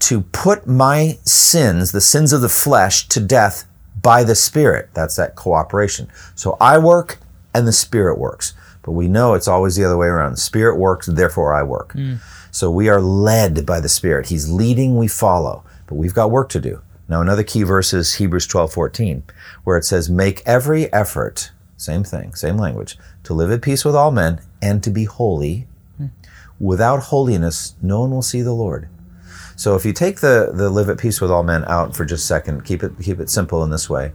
to 0.00 0.22
put 0.22 0.66
my 0.66 1.16
sins, 1.24 1.92
the 1.92 2.00
sins 2.00 2.32
of 2.32 2.40
the 2.40 2.48
flesh, 2.48 3.06
to 3.08 3.20
death 3.20 3.64
by 4.02 4.24
the 4.24 4.34
Spirit? 4.34 4.90
That's 4.94 5.14
that 5.14 5.36
cooperation. 5.36 6.08
So 6.34 6.56
I 6.60 6.76
work 6.76 7.18
and 7.54 7.68
the 7.68 7.72
Spirit 7.72 8.18
works. 8.18 8.52
But 8.82 8.92
we 8.92 9.06
know 9.06 9.34
it's 9.34 9.46
always 9.46 9.76
the 9.76 9.84
other 9.84 9.96
way 9.96 10.08
around. 10.08 10.32
The 10.32 10.38
Spirit 10.38 10.76
works, 10.76 11.06
therefore 11.06 11.54
I 11.54 11.62
work. 11.62 11.92
Mm. 11.92 12.18
So 12.50 12.68
we 12.68 12.88
are 12.88 13.00
led 13.00 13.64
by 13.64 13.78
the 13.78 13.88
Spirit. 13.88 14.26
He's 14.26 14.50
leading, 14.50 14.96
we 14.96 15.06
follow. 15.06 15.62
But 15.92 15.98
we've 15.98 16.14
got 16.14 16.30
work 16.30 16.48
to 16.48 16.58
do. 16.58 16.80
Now, 17.06 17.20
another 17.20 17.42
key 17.42 17.64
verse 17.64 17.92
is 17.92 18.14
Hebrews 18.14 18.46
12 18.46 18.72
14, 18.72 19.24
where 19.64 19.76
it 19.76 19.84
says, 19.84 20.08
Make 20.08 20.42
every 20.46 20.90
effort, 20.90 21.50
same 21.76 22.02
thing, 22.02 22.34
same 22.34 22.56
language, 22.56 22.96
to 23.24 23.34
live 23.34 23.50
at 23.50 23.60
peace 23.60 23.84
with 23.84 23.94
all 23.94 24.10
men 24.10 24.40
and 24.62 24.82
to 24.84 24.90
be 24.90 25.04
holy. 25.04 25.66
Without 26.58 27.02
holiness, 27.02 27.74
no 27.82 28.00
one 28.00 28.10
will 28.10 28.22
see 28.22 28.40
the 28.40 28.54
Lord. 28.54 28.88
So 29.54 29.76
if 29.76 29.84
you 29.84 29.92
take 29.92 30.20
the, 30.20 30.50
the 30.54 30.70
live 30.70 30.88
at 30.88 30.96
peace 30.96 31.20
with 31.20 31.30
all 31.30 31.42
men 31.42 31.66
out 31.66 31.94
for 31.94 32.06
just 32.06 32.24
a 32.24 32.26
second, 32.26 32.64
keep 32.64 32.82
it, 32.82 32.92
keep 33.02 33.20
it 33.20 33.28
simple 33.28 33.62
in 33.62 33.68
this 33.68 33.90
way. 33.90 34.12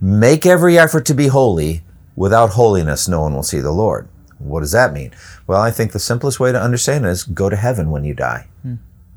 Make 0.00 0.44
every 0.44 0.76
effort 0.76 1.06
to 1.06 1.14
be 1.14 1.28
holy. 1.28 1.84
Without 2.16 2.50
holiness, 2.50 3.06
no 3.06 3.20
one 3.20 3.34
will 3.34 3.44
see 3.44 3.60
the 3.60 3.70
Lord. 3.70 4.08
What 4.38 4.62
does 4.62 4.72
that 4.72 4.92
mean? 4.92 5.12
Well, 5.46 5.60
I 5.60 5.70
think 5.70 5.92
the 5.92 6.00
simplest 6.00 6.40
way 6.40 6.50
to 6.50 6.60
understand 6.60 7.06
it 7.06 7.10
is 7.10 7.22
go 7.22 7.48
to 7.48 7.54
heaven 7.54 7.92
when 7.92 8.02
you 8.02 8.14
die. 8.14 8.48
Hmm. 8.62 8.74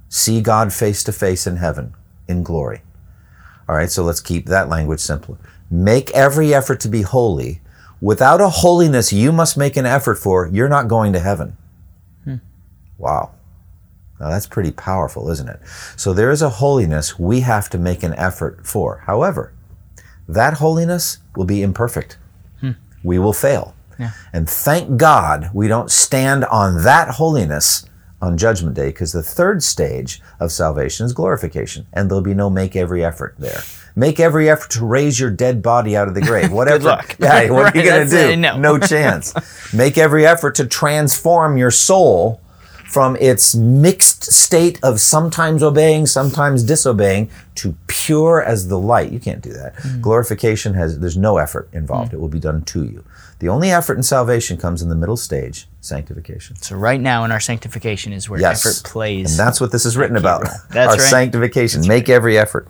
See 0.09 0.41
God 0.41 0.71
face 0.71 1.03
to 1.03 1.11
face 1.11 1.47
in 1.47 1.57
heaven 1.57 1.93
in 2.27 2.43
glory. 2.43 2.81
All 3.67 3.75
right, 3.75 3.91
so 3.91 4.03
let's 4.03 4.21
keep 4.21 4.45
that 4.47 4.69
language 4.69 4.99
simple. 4.99 5.37
Make 5.69 6.11
every 6.11 6.53
effort 6.53 6.79
to 6.81 6.87
be 6.87 7.01
holy. 7.01 7.61
Without 7.99 8.39
a 8.39 8.49
holiness 8.49 9.11
you 9.11 9.31
must 9.31 9.57
make 9.57 9.75
an 9.75 9.85
effort 9.85 10.15
for, 10.15 10.47
you're 10.47 10.69
not 10.69 10.87
going 10.87 11.13
to 11.13 11.19
heaven. 11.19 11.57
Hmm. 12.23 12.35
Wow. 12.97 13.31
Now 14.19 14.29
that's 14.29 14.47
pretty 14.47 14.71
powerful, 14.71 15.29
isn't 15.29 15.49
it? 15.49 15.59
So 15.95 16.13
there 16.13 16.31
is 16.31 16.41
a 16.41 16.49
holiness 16.49 17.19
we 17.19 17.41
have 17.41 17.69
to 17.69 17.77
make 17.77 18.03
an 18.03 18.13
effort 18.13 18.65
for. 18.65 19.03
However, 19.05 19.53
that 20.27 20.55
holiness 20.55 21.19
will 21.35 21.45
be 21.45 21.61
imperfect. 21.61 22.17
Hmm. 22.61 22.71
We 23.03 23.19
will 23.19 23.33
fail. 23.33 23.75
Yeah. 23.99 24.11
And 24.31 24.49
thank 24.49 24.97
God 24.97 25.49
we 25.53 25.67
don't 25.67 25.91
stand 25.91 26.45
on 26.45 26.83
that 26.83 27.15
holiness 27.15 27.86
on 28.21 28.37
Judgment 28.37 28.75
Day 28.75 28.87
because 28.87 29.11
the 29.11 29.23
third 29.23 29.61
stage 29.63 30.21
of 30.39 30.51
salvation 30.51 31.05
is 31.05 31.13
glorification, 31.13 31.87
and 31.93 32.09
there'll 32.09 32.23
be 32.23 32.33
no 32.33 32.49
make 32.49 32.75
every 32.75 33.03
effort 33.03 33.35
there. 33.37 33.61
Make 33.95 34.19
every 34.19 34.49
effort 34.49 34.69
to 34.71 34.85
raise 34.85 35.19
your 35.19 35.31
dead 35.31 35.61
body 35.61 35.95
out 35.95 36.07
of 36.07 36.13
the 36.13 36.21
grave. 36.21 36.51
Whatever. 36.53 36.77
Good 36.77 36.85
luck. 36.85 37.15
Yeah, 37.19 37.49
what 37.49 37.63
right, 37.63 37.75
are 37.75 37.77
you 37.77 37.83
going 37.83 38.07
to 38.07 38.11
do? 38.11 38.29
It, 38.29 38.37
no. 38.37 38.57
no 38.57 38.79
chance. 38.79 39.33
Make 39.73 39.97
every 39.97 40.25
effort 40.25 40.55
to 40.55 40.65
transform 40.65 41.57
your 41.57 41.71
soul 41.71 42.41
from 42.85 43.17
its 43.17 43.53
mixed 43.53 44.23
state 44.23 44.79
of 44.83 44.99
sometimes 45.01 45.61
obeying, 45.61 46.05
sometimes 46.05 46.63
disobeying, 46.63 47.29
to 47.55 47.75
pure 47.87 48.41
as 48.41 48.69
the 48.69 48.79
light. 48.79 49.11
You 49.11 49.19
can't 49.19 49.41
do 49.41 49.51
that. 49.53 49.75
Mm. 49.77 50.01
Glorification 50.01 50.73
has, 50.75 50.99
there's 50.99 51.17
no 51.17 51.37
effort 51.37 51.69
involved. 51.73 52.11
Mm. 52.11 52.15
It 52.15 52.19
will 52.21 52.29
be 52.29 52.39
done 52.39 52.63
to 52.63 52.83
you. 52.83 53.03
The 53.39 53.49
only 53.49 53.69
effort 53.69 53.97
in 53.97 54.03
salvation 54.03 54.57
comes 54.57 54.81
in 54.81 54.89
the 54.89 54.95
middle 54.95 55.17
stage, 55.17 55.67
sanctification. 55.79 56.55
So 56.55 56.75
right 56.75 56.99
now 56.99 57.23
in 57.23 57.31
our 57.31 57.39
sanctification 57.39 58.11
is 58.11 58.27
where 58.27 58.39
yes. 58.39 58.65
effort 58.65 58.89
plays. 58.89 59.31
And 59.31 59.39
that's 59.39 59.61
what 59.61 59.71
this 59.71 59.85
is 59.85 59.95
written 59.95 60.17
about. 60.17 60.43
That's 60.71 60.93
our 60.93 60.97
right. 60.97 60.99
sanctification. 60.99 61.81
That's 61.81 61.87
Make 61.87 62.07
right. 62.07 62.15
every 62.15 62.37
effort. 62.37 62.67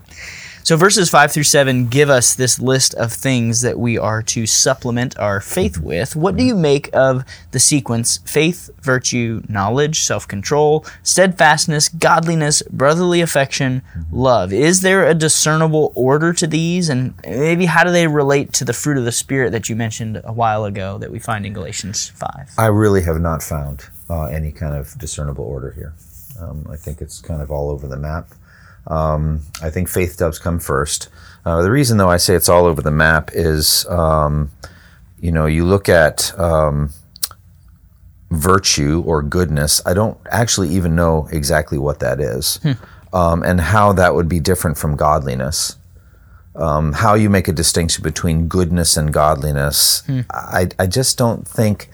So 0.68 0.76
verses 0.76 1.10
5 1.10 1.32
through 1.32 1.44
7 1.44 1.88
give 1.88 2.10
us 2.10 2.36
this 2.36 2.60
list 2.60 2.94
of 2.96 3.14
things 3.14 3.62
that 3.62 3.80
we 3.80 3.98
are 3.98 4.22
to 4.24 4.46
supplement 4.46 5.18
our 5.18 5.40
faith 5.40 5.78
with. 5.78 6.14
What 6.14 6.36
do 6.36 6.44
you 6.44 6.56
make 6.56 6.90
of 6.92 7.24
the 7.52 7.60
sequence 7.62 8.18
faith, 8.26 8.70
virtue, 8.82 9.44
knowledge, 9.48 10.02
self-control, 10.02 10.86
steadfastness, 11.04 11.88
godliness, 11.88 12.64
brotherly 12.64 13.22
affection, 13.22 13.82
love? 14.12 14.52
Is 14.52 14.82
there 14.82 15.08
a 15.08 15.14
discernible 15.14 15.94
order 15.96 16.34
to 16.34 16.46
these 16.46 16.90
and 16.90 17.14
maybe 17.24 17.68
how 17.68 17.86
do 17.86 17.92
they 17.94 18.06
relate 18.06 18.52
to 18.52 18.66
the 18.66 18.74
fruit 18.74 18.98
of 18.98 19.06
the 19.06 19.14
spirit 19.14 19.52
that 19.54 19.70
you 19.70 19.76
mentioned 19.78 20.20
a 20.26 20.34
while 20.34 20.66
ago 20.66 20.98
that 20.98 21.10
we 21.10 21.18
find 21.18 21.46
in 21.46 21.54
Galatians 21.54 22.10
5? 22.10 22.56
I 22.58 22.66
really 22.66 23.04
have 23.04 23.22
not 23.22 23.42
found 23.42 23.86
uh, 24.10 24.26
any 24.26 24.52
kind 24.52 24.76
of 24.76 25.00
discernible 25.00 25.46
order 25.46 25.72
here. 25.72 25.94
Um, 26.42 26.68
I 26.70 26.76
think 26.76 27.00
it's 27.00 27.22
kind 27.22 27.42
of 27.42 27.52
all 27.52 27.70
over 27.70 27.88
the 27.88 27.96
map. 27.96 28.28
Um, 28.88 29.42
I 29.62 29.70
think 29.70 29.90
faith 29.90 30.18
does 30.18 30.40
come 30.40 30.60
first. 30.60 31.10
Uh, 31.46 31.62
the 31.62 31.72
reason, 31.72 31.98
though, 31.98 32.10
I 32.10 32.18
say 32.18 32.36
it's 32.36 32.50
all 32.50 32.66
over 32.66 32.82
the 32.82 32.92
map 32.92 33.32
is, 33.34 33.86
um, 33.88 34.52
you 35.20 35.32
know, 35.32 35.46
you 35.46 35.66
look 35.66 35.88
at 35.90 36.38
um, 36.40 36.92
virtue 38.32 39.04
or 39.06 39.22
goodness. 39.22 39.82
I 39.86 39.94
don't 39.94 40.18
actually 40.30 40.70
even 40.70 40.96
know 40.96 41.28
exactly 41.32 41.78
what 41.78 42.00
that 42.00 42.20
is, 42.20 42.58
hmm. 42.64 42.74
Um, 43.14 43.42
and 43.42 43.62
how 43.62 43.94
that 43.94 44.16
would 44.16 44.28
be 44.28 44.42
different 44.42 44.78
from 44.78 44.98
godliness. 44.98 45.78
Um, 46.56 46.92
how 46.92 47.14
you 47.14 47.30
make 47.30 47.48
a 47.48 47.54
distinction 47.54 48.04
between 48.04 48.48
goodness 48.48 48.98
and 48.98 49.14
godliness. 49.14 50.02
Hmm. 50.06 50.22
I, 50.32 50.68
I 50.78 50.88
just 50.88 51.18
don't 51.18 51.48
think 51.48 51.90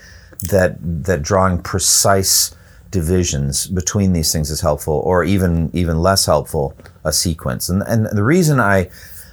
that 0.50 0.78
that 0.82 1.22
drawing 1.22 1.62
precise 1.62 2.56
divisions 2.94 3.68
between 3.68 4.14
these 4.14 4.32
things 4.32 4.50
is 4.50 4.62
helpful, 4.62 5.02
or 5.04 5.26
even 5.26 5.70
even 5.74 5.98
less 5.98 6.26
helpful, 6.26 6.78
a 7.04 7.12
sequence. 7.12 7.68
And 7.68 7.84
and 7.86 8.06
the 8.06 8.24
reason 8.24 8.60
I 8.62 8.90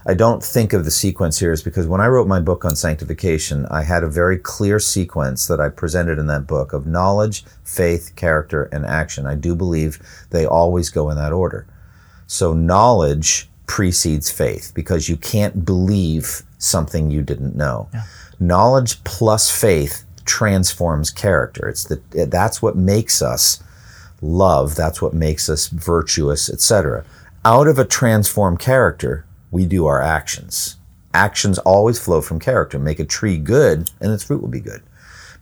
I 0.07 0.15
don't 0.15 0.43
think 0.43 0.73
of 0.73 0.85
the 0.85 0.91
sequence 0.91 1.39
here 1.39 1.53
is 1.53 1.63
because 1.63 1.87
when 1.87 2.01
I 2.01 2.09
wrote 2.09 2.27
my 2.27 2.41
book 2.41 2.65
on 2.65 2.75
sanctification, 2.75 3.67
I 3.67 3.83
had 3.83 4.03
a 4.03 4.09
very 4.09 4.39
clear 4.39 4.81
sequence 4.81 5.47
that 5.47 5.61
I 5.61 5.69
presented 5.69 6.19
in 6.19 6.27
that 6.29 6.47
book 6.47 6.73
of 6.73 6.87
knowledge, 6.87 7.45
faith, 7.65 8.17
character, 8.17 8.65
and 8.73 8.87
action. 8.87 9.27
I 9.27 9.35
do 9.35 9.55
believe 9.55 10.01
they 10.31 10.47
always 10.47 10.89
go 10.89 11.11
in 11.11 11.17
that 11.19 11.33
order. 11.33 11.67
So 12.27 12.55
knowledge 12.55 13.51
precedes 13.67 14.31
faith 14.31 14.73
because 14.75 15.09
you 15.09 15.17
can't 15.17 15.65
believe 15.65 16.43
something 16.59 17.11
you 17.11 17.23
didn't 17.23 17.55
know. 17.55 17.89
Yeah. 17.93 18.05
Knowledge 18.41 19.05
plus 19.05 19.51
faith 19.51 20.05
transforms 20.25 21.11
character. 21.11 21.69
It's 21.69 21.85
the 21.85 22.01
that's 22.29 22.63
what 22.63 22.77
makes 22.77 23.23
us 23.23 23.63
love. 24.23 24.75
That's 24.75 25.01
what 25.01 25.15
makes 25.15 25.49
us 25.49 25.69
virtuous, 25.69 26.51
etc. 26.51 27.05
Out 27.45 27.67
of 27.67 27.79
a 27.79 27.85
transformed 27.85 28.59
character, 28.59 29.25
we 29.51 29.67
do 29.67 29.87
our 29.87 30.01
actions. 30.01 30.77
Actions 31.13 31.59
always 31.59 31.99
flow 31.99 32.21
from 32.21 32.39
character. 32.39 32.79
Make 32.79 33.01
a 33.01 33.05
tree 33.05 33.39
good, 33.39 33.91
and 34.01 34.13
its 34.13 34.25
fruit 34.25 34.41
will 34.41 34.49
be 34.49 34.61
good. 34.61 34.83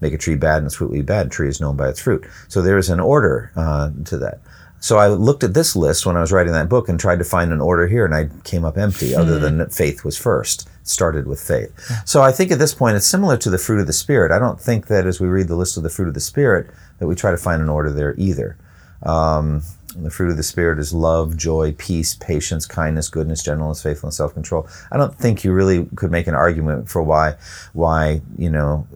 Make 0.00 0.14
a 0.14 0.18
tree 0.18 0.36
bad, 0.36 0.58
and 0.58 0.66
its 0.66 0.76
fruit 0.76 0.90
will 0.90 0.98
be 0.98 1.02
bad. 1.02 1.26
A 1.26 1.30
tree 1.30 1.48
is 1.48 1.60
known 1.60 1.76
by 1.76 1.88
its 1.88 2.00
fruit. 2.00 2.24
So 2.46 2.62
there 2.62 2.78
is 2.78 2.88
an 2.88 3.00
order 3.00 3.50
uh, 3.56 3.90
to 4.06 4.18
that. 4.18 4.40
So 4.80 4.96
I 4.96 5.08
looked 5.08 5.42
at 5.42 5.54
this 5.54 5.74
list 5.74 6.06
when 6.06 6.16
I 6.16 6.20
was 6.20 6.30
writing 6.30 6.52
that 6.52 6.68
book 6.68 6.88
and 6.88 7.00
tried 7.00 7.18
to 7.18 7.24
find 7.24 7.52
an 7.52 7.60
order 7.60 7.88
here, 7.88 8.04
and 8.04 8.14
I 8.14 8.30
came 8.44 8.64
up 8.64 8.78
empty, 8.78 9.14
other 9.14 9.36
hmm. 9.36 9.42
than 9.42 9.58
that 9.58 9.74
faith 9.74 10.04
was 10.04 10.16
first 10.16 10.68
started 10.88 11.26
with 11.26 11.40
faith. 11.40 11.72
Yeah. 11.90 12.02
So 12.04 12.22
I 12.22 12.32
think 12.32 12.50
at 12.50 12.58
this 12.58 12.74
point 12.74 12.96
it's 12.96 13.06
similar 13.06 13.36
to 13.38 13.50
the 13.50 13.58
fruit 13.58 13.80
of 13.80 13.86
the 13.86 13.92
Spirit. 13.92 14.32
I 14.32 14.38
don't 14.38 14.60
think 14.60 14.86
that 14.88 15.06
as 15.06 15.20
we 15.20 15.28
read 15.28 15.48
the 15.48 15.56
list 15.56 15.76
of 15.76 15.82
the 15.82 15.90
fruit 15.90 16.08
of 16.08 16.14
the 16.14 16.20
Spirit 16.20 16.70
that 16.98 17.06
we 17.06 17.14
try 17.14 17.30
to 17.30 17.36
find 17.36 17.62
an 17.62 17.68
order 17.68 17.92
there 17.92 18.14
either. 18.18 18.56
Um, 19.02 19.62
the 19.96 20.10
fruit 20.10 20.30
of 20.30 20.36
the 20.36 20.42
Spirit 20.42 20.78
is 20.78 20.92
love, 20.92 21.36
joy, 21.36 21.74
peace, 21.78 22.14
patience, 22.14 22.66
kindness, 22.66 23.08
goodness, 23.08 23.42
gentleness, 23.42 23.82
faithfulness, 23.82 24.16
self 24.16 24.34
control. 24.34 24.68
I 24.92 24.96
don't 24.96 25.14
think 25.14 25.44
you 25.44 25.52
really 25.52 25.86
could 25.96 26.10
make 26.10 26.26
an 26.26 26.34
argument 26.34 26.88
for 26.88 27.02
why 27.02 27.36
why 27.72 28.20
you 28.36 28.50
know 28.50 28.86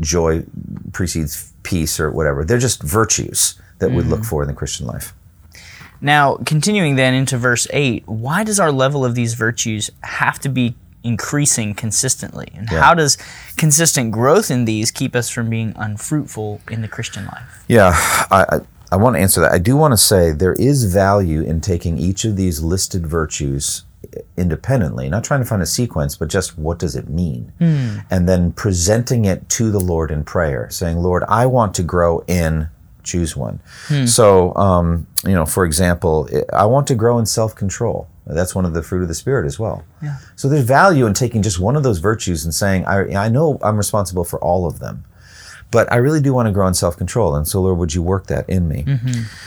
joy 0.00 0.44
precedes 0.92 1.52
peace 1.62 1.98
or 1.98 2.10
whatever. 2.10 2.44
They're 2.44 2.58
just 2.58 2.82
virtues 2.82 3.60
that 3.78 3.90
we 3.90 4.02
look 4.02 4.24
for 4.24 4.42
in 4.42 4.48
the 4.48 4.54
Christian 4.54 4.86
life. 4.86 5.14
Now, 6.00 6.36
continuing 6.46 6.96
then 6.96 7.14
into 7.14 7.38
verse 7.38 7.66
8, 7.72 8.06
why 8.06 8.44
does 8.44 8.60
our 8.60 8.70
level 8.70 9.04
of 9.04 9.14
these 9.14 9.34
virtues 9.34 9.90
have 10.02 10.38
to 10.40 10.48
be 10.48 10.74
increasing 11.06 11.74
consistently? 11.74 12.48
And 12.54 12.68
Yeah. 12.70 12.80
how 12.80 12.94
does 12.94 13.16
consistent 13.56 14.10
growth 14.12 14.50
in 14.50 14.64
these 14.64 14.90
keep 14.90 15.14
us 15.16 15.28
from 15.28 15.48
being 15.50 15.72
unfruitful 15.76 16.60
in 16.70 16.82
the 16.82 16.88
Christian 16.88 17.24
life? 17.26 17.64
Yeah, 17.68 17.92
I, 18.30 18.44
I, 18.50 18.58
I 18.92 18.96
want 18.96 19.16
to 19.16 19.20
answer 19.22 19.40
that. 19.40 19.52
I 19.52 19.58
do 19.58 19.76
want 19.76 19.92
to 19.92 19.96
say 19.98 20.32
there 20.32 20.54
is 20.54 20.84
value 20.84 21.42
in 21.42 21.60
taking 21.60 21.98
each 21.98 22.24
of 22.24 22.36
these 22.36 22.62
listed 22.62 23.06
virtues 23.06 23.84
independently, 24.36 25.08
not 25.08 25.24
trying 25.24 25.40
to 25.40 25.46
find 25.46 25.62
a 25.62 25.66
sequence, 25.66 26.16
but 26.16 26.28
just 26.28 26.56
what 26.58 26.78
does 26.78 26.94
it 26.94 27.08
mean? 27.08 27.52
And 28.10 28.28
then 28.28 28.52
presenting 28.52 29.24
it 29.24 29.48
to 29.50 29.70
the 29.70 29.80
Lord 29.80 30.10
in 30.10 30.24
prayer, 30.24 30.68
saying, 30.70 30.98
Lord, 30.98 31.24
I 31.28 31.46
want 31.46 31.74
to 31.74 31.82
grow 31.82 32.22
in, 32.28 32.68
choose 33.02 33.36
one. 33.36 33.60
So, 34.06 34.54
um, 34.54 35.06
you 35.24 35.32
know, 35.34 35.46
for 35.46 35.64
example, 35.64 36.28
I 36.52 36.66
want 36.66 36.86
to 36.88 36.94
grow 36.94 37.18
in 37.18 37.26
self 37.26 37.54
control. 37.54 38.08
That's 38.26 38.54
one 38.54 38.64
of 38.64 38.74
the 38.74 38.82
fruit 38.82 39.02
of 39.02 39.08
the 39.08 39.14
Spirit 39.14 39.46
as 39.46 39.58
well. 39.58 39.84
Yeah. 40.02 40.18
So 40.34 40.48
there's 40.48 40.64
value 40.64 41.06
in 41.06 41.14
taking 41.14 41.42
just 41.42 41.60
one 41.60 41.76
of 41.76 41.84
those 41.84 41.98
virtues 41.98 42.44
and 42.44 42.52
saying, 42.52 42.84
I, 42.84 43.14
I 43.14 43.28
know 43.28 43.58
I'm 43.62 43.76
responsible 43.76 44.24
for 44.24 44.42
all 44.42 44.66
of 44.66 44.80
them, 44.80 45.04
but 45.70 45.90
I 45.92 45.96
really 45.96 46.20
do 46.20 46.32
want 46.32 46.46
to 46.46 46.52
grow 46.52 46.66
in 46.66 46.74
self 46.74 46.96
control. 46.96 47.34
And 47.36 47.46
so, 47.46 47.60
Lord, 47.60 47.78
would 47.78 47.94
you 47.94 48.02
work 48.02 48.26
that 48.28 48.48
in 48.48 48.68
me? 48.68 48.84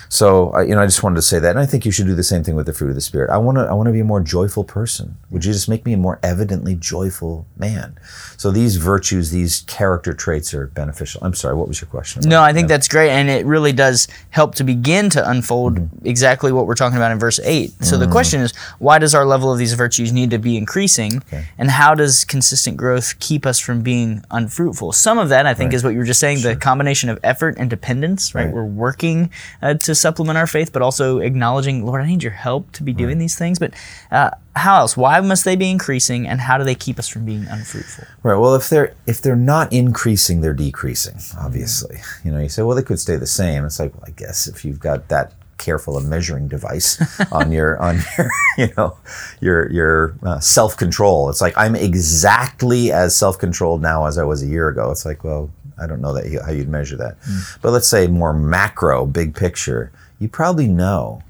So, 0.10 0.54
uh, 0.54 0.62
you 0.62 0.76
know, 0.76 0.82
I 0.82 0.86
just 0.86 1.04
wanted 1.04 1.16
to 1.18 1.22
say 1.22 1.40
that, 1.40 1.52
and 1.52 1.60
I 1.60 1.66
think 1.66 1.86
you 1.86 1.92
should 1.92 2.08
do 2.08 2.16
the 2.16 2.24
same 2.24 2.44
thing 2.44 2.56
with 2.56 2.66
the 2.66 2.74
fruit 2.74 2.90
of 2.90 2.96
the 2.96 3.02
Spirit. 3.02 3.30
I 3.30 3.38
want 3.38 3.58
to, 3.58 3.64
I 3.66 3.74
want 3.74 3.88
to 3.88 3.94
be 3.94 4.00
a 4.00 4.04
more 4.06 4.20
joyful 4.22 4.64
person. 4.64 5.18
Would 5.30 5.46
you 5.46 5.54
just 5.54 5.70
make 5.70 5.86
me 5.86 5.94
a 5.94 5.98
more 5.98 6.20
evidently 6.24 6.76
joyful 6.76 7.46
man? 7.58 7.98
So 8.38 8.52
these 8.52 8.78
virtues, 8.78 9.32
these 9.32 9.62
character 9.68 10.14
traits 10.14 10.54
are 10.54 10.68
beneficial. 10.68 11.22
I'm 11.24 11.34
sorry, 11.36 11.56
what 11.56 11.68
was 11.68 11.80
your 11.82 11.90
question? 11.90 12.24
No, 12.28 12.42
I 12.42 12.54
think 12.54 12.68
that's 12.68 12.88
great, 12.88 13.10
and 13.12 13.30
it 13.30 13.46
really 13.46 13.72
does 13.74 14.08
help 14.32 14.56
to 14.56 14.64
begin 14.64 15.10
to 15.12 15.30
unfold 15.30 15.60
Mm-hmm. 15.70 16.06
exactly 16.08 16.52
what 16.52 16.66
we're 16.66 16.74
talking 16.76 16.98
about 16.98 17.12
in 17.12 17.20
verse 17.20 17.40
8. 17.44 17.84
So 17.84 17.98
the 17.98 18.08
question 18.08 18.42
is, 18.42 18.54
why 18.80 18.98
does 18.98 19.14
our 19.14 19.26
level 19.26 19.52
of 19.52 19.60
these 19.60 19.74
virtues 19.74 20.12
need 20.12 20.32
to 20.32 20.38
be 20.40 20.58
increasing, 20.58 21.22
and 21.58 21.70
how 21.70 21.94
does 21.96 22.26
consistent 22.26 22.76
growth 22.78 23.20
keep 23.20 23.46
us 23.46 23.60
from 23.60 23.82
being 23.82 24.24
unfruitful? 24.32 24.92
Some 24.94 25.18
of 25.20 25.30
that, 25.30 25.46
I 25.46 25.54
think, 25.54 25.70
Right. 25.70 25.76
is 25.76 25.84
what 25.84 25.94
you 25.94 26.00
were 26.00 26.06
just 26.10 26.20
saying, 26.20 26.42
the 26.42 26.56
combination 26.56 27.10
of 27.10 27.20
effort 27.24 27.56
and 27.60 27.70
dependence, 27.70 28.34
right? 28.34 28.46
Right. 28.46 28.54
We're 28.54 28.66
working 28.66 29.30
uh, 29.62 29.76
to 29.76 29.94
supplement 29.94 30.38
our 30.38 30.48
faith, 30.48 30.74
but 30.74 30.82
also 30.82 31.20
acknowledging, 31.20 31.86
Lord, 31.86 32.02
I 32.02 32.08
need 32.08 32.24
your 32.24 32.32
help 32.32 32.72
to 32.74 32.84
be 32.84 32.94
doing 32.94 33.20
these 33.20 33.38
things. 33.38 33.60
But 33.60 33.74
uh, 34.12 34.32
how 34.56 34.80
else? 34.80 34.98
Why 34.98 35.22
must 35.22 35.46
they 35.46 35.56
be 35.56 35.70
increasing, 35.70 36.28
and 36.28 36.42
how 36.42 36.58
do 36.58 36.64
they 36.64 36.74
keep 36.74 36.98
us 36.98 37.08
from 37.08 37.26
being 37.26 37.46
unfruitful? 37.48 38.06
Right. 38.24 38.38
Well, 38.38 38.56
if 38.56 38.70
they're 38.70 38.96
if 39.06 39.22
they're 39.22 39.36
not 39.36 39.72
increasing, 39.72 40.42
they're 40.42 40.54
decreasing. 40.54 41.20
Obviously, 41.40 42.00
you 42.24 42.32
know, 42.32 42.40
you 42.40 42.50
say, 42.50 42.64
well, 42.64 42.76
they 42.76 42.84
could 42.84 43.00
stay 43.00 43.16
the 43.16 43.28
same. 43.28 43.66
It's 43.66 43.80
like, 43.80 43.94
well, 43.94 44.06
I 44.08 44.12
guess 44.12 44.48
if 44.48 44.66
you've 44.66 44.80
got 44.80 45.10
that 45.10 45.34
careful 45.60 45.98
a 45.98 46.02
measuring 46.02 46.48
device 46.48 47.00
on 47.32 47.52
your 47.52 47.78
on 47.80 48.00
your 48.18 48.30
you 48.58 48.74
know 48.76 48.98
your 49.40 49.72
your 49.72 50.16
uh, 50.24 50.40
self 50.40 50.76
control, 50.76 51.30
it's 51.30 51.42
like 51.42 51.54
I'm 51.56 51.76
exactly 51.76 52.92
as 52.92 53.16
self 53.16 53.38
controlled 53.38 53.82
now 53.82 54.08
as 54.08 54.18
I 54.18 54.24
was 54.24 54.42
a 54.42 54.48
year 54.48 54.70
ago. 54.70 54.90
It's 54.90 55.06
like, 55.06 55.24
well, 55.24 55.52
I 55.82 55.88
don't 55.88 56.02
know 56.02 56.14
that 56.14 56.44
how 56.46 56.52
you'd 56.52 56.70
measure 56.70 56.98
that, 56.98 57.18
hmm. 57.24 57.40
but 57.62 57.72
let's 57.72 57.88
say 57.88 58.08
more 58.08 58.34
macro, 58.34 59.06
big 59.06 59.36
picture. 59.36 59.92
You 60.20 60.30
probably 60.30 60.68
know 60.68 61.24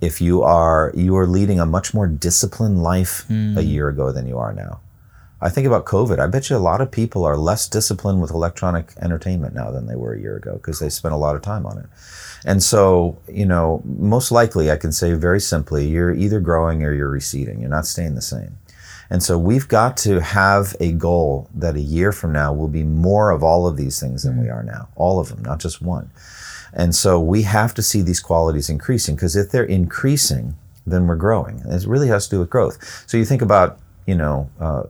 if 0.00 0.20
you 0.20 0.42
are 0.42 0.92
you 0.94 1.16
are 1.16 1.26
leading 1.26 1.60
a 1.60 1.66
much 1.66 1.94
more 1.94 2.06
disciplined 2.06 2.82
life 2.82 3.24
a 3.28 3.32
hmm. 3.32 3.58
year 3.58 3.88
ago 3.88 4.12
than 4.12 4.26
you 4.26 4.38
are 4.38 4.52
now. 4.52 4.80
I 5.40 5.50
think 5.50 5.66
about 5.66 5.84
COVID. 5.84 6.18
I 6.18 6.26
bet 6.28 6.48
you 6.48 6.56
a 6.56 6.58
lot 6.58 6.80
of 6.80 6.90
people 6.90 7.24
are 7.24 7.36
less 7.36 7.68
disciplined 7.68 8.22
with 8.22 8.30
electronic 8.30 8.94
entertainment 9.02 9.54
now 9.54 9.70
than 9.70 9.86
they 9.86 9.94
were 9.94 10.14
a 10.14 10.20
year 10.20 10.36
ago 10.36 10.54
because 10.54 10.78
they 10.78 10.88
spent 10.88 11.12
a 11.12 11.18
lot 11.18 11.36
of 11.36 11.42
time 11.42 11.66
on 11.66 11.76
it. 11.78 11.86
And 12.46 12.62
so, 12.62 13.18
you 13.28 13.44
know, 13.44 13.82
most 13.84 14.30
likely 14.30 14.70
I 14.70 14.76
can 14.76 14.92
say 14.92 15.12
very 15.12 15.40
simply, 15.40 15.86
you're 15.86 16.14
either 16.14 16.40
growing 16.40 16.82
or 16.84 16.92
you're 16.92 17.10
receding. 17.10 17.60
You're 17.60 17.68
not 17.68 17.86
staying 17.86 18.14
the 18.14 18.22
same. 18.22 18.56
And 19.08 19.22
so 19.22 19.38
we've 19.38 19.68
got 19.68 19.96
to 19.98 20.20
have 20.20 20.74
a 20.80 20.92
goal 20.92 21.48
that 21.54 21.76
a 21.76 21.80
year 21.80 22.12
from 22.12 22.32
now 22.32 22.52
will 22.52 22.68
be 22.68 22.82
more 22.82 23.30
of 23.30 23.42
all 23.42 23.66
of 23.66 23.76
these 23.76 24.00
things 24.00 24.24
than 24.24 24.40
we 24.40 24.48
are 24.48 24.62
now. 24.62 24.88
All 24.96 25.20
of 25.20 25.28
them, 25.28 25.42
not 25.42 25.60
just 25.60 25.80
one. 25.80 26.10
And 26.72 26.94
so 26.94 27.20
we 27.20 27.42
have 27.42 27.72
to 27.74 27.82
see 27.82 28.02
these 28.02 28.20
qualities 28.20 28.68
increasing 28.68 29.14
because 29.14 29.36
if 29.36 29.50
they're 29.50 29.64
increasing, 29.64 30.56
then 30.86 31.06
we're 31.06 31.16
growing. 31.16 31.60
And 31.60 31.72
it 31.72 31.86
really 31.86 32.08
has 32.08 32.26
to 32.28 32.36
do 32.36 32.40
with 32.40 32.50
growth. 32.50 33.04
So 33.06 33.16
you 33.16 33.24
think 33.24 33.42
about, 33.42 33.78
you 34.06 34.14
know, 34.14 34.50
uh, 34.60 34.84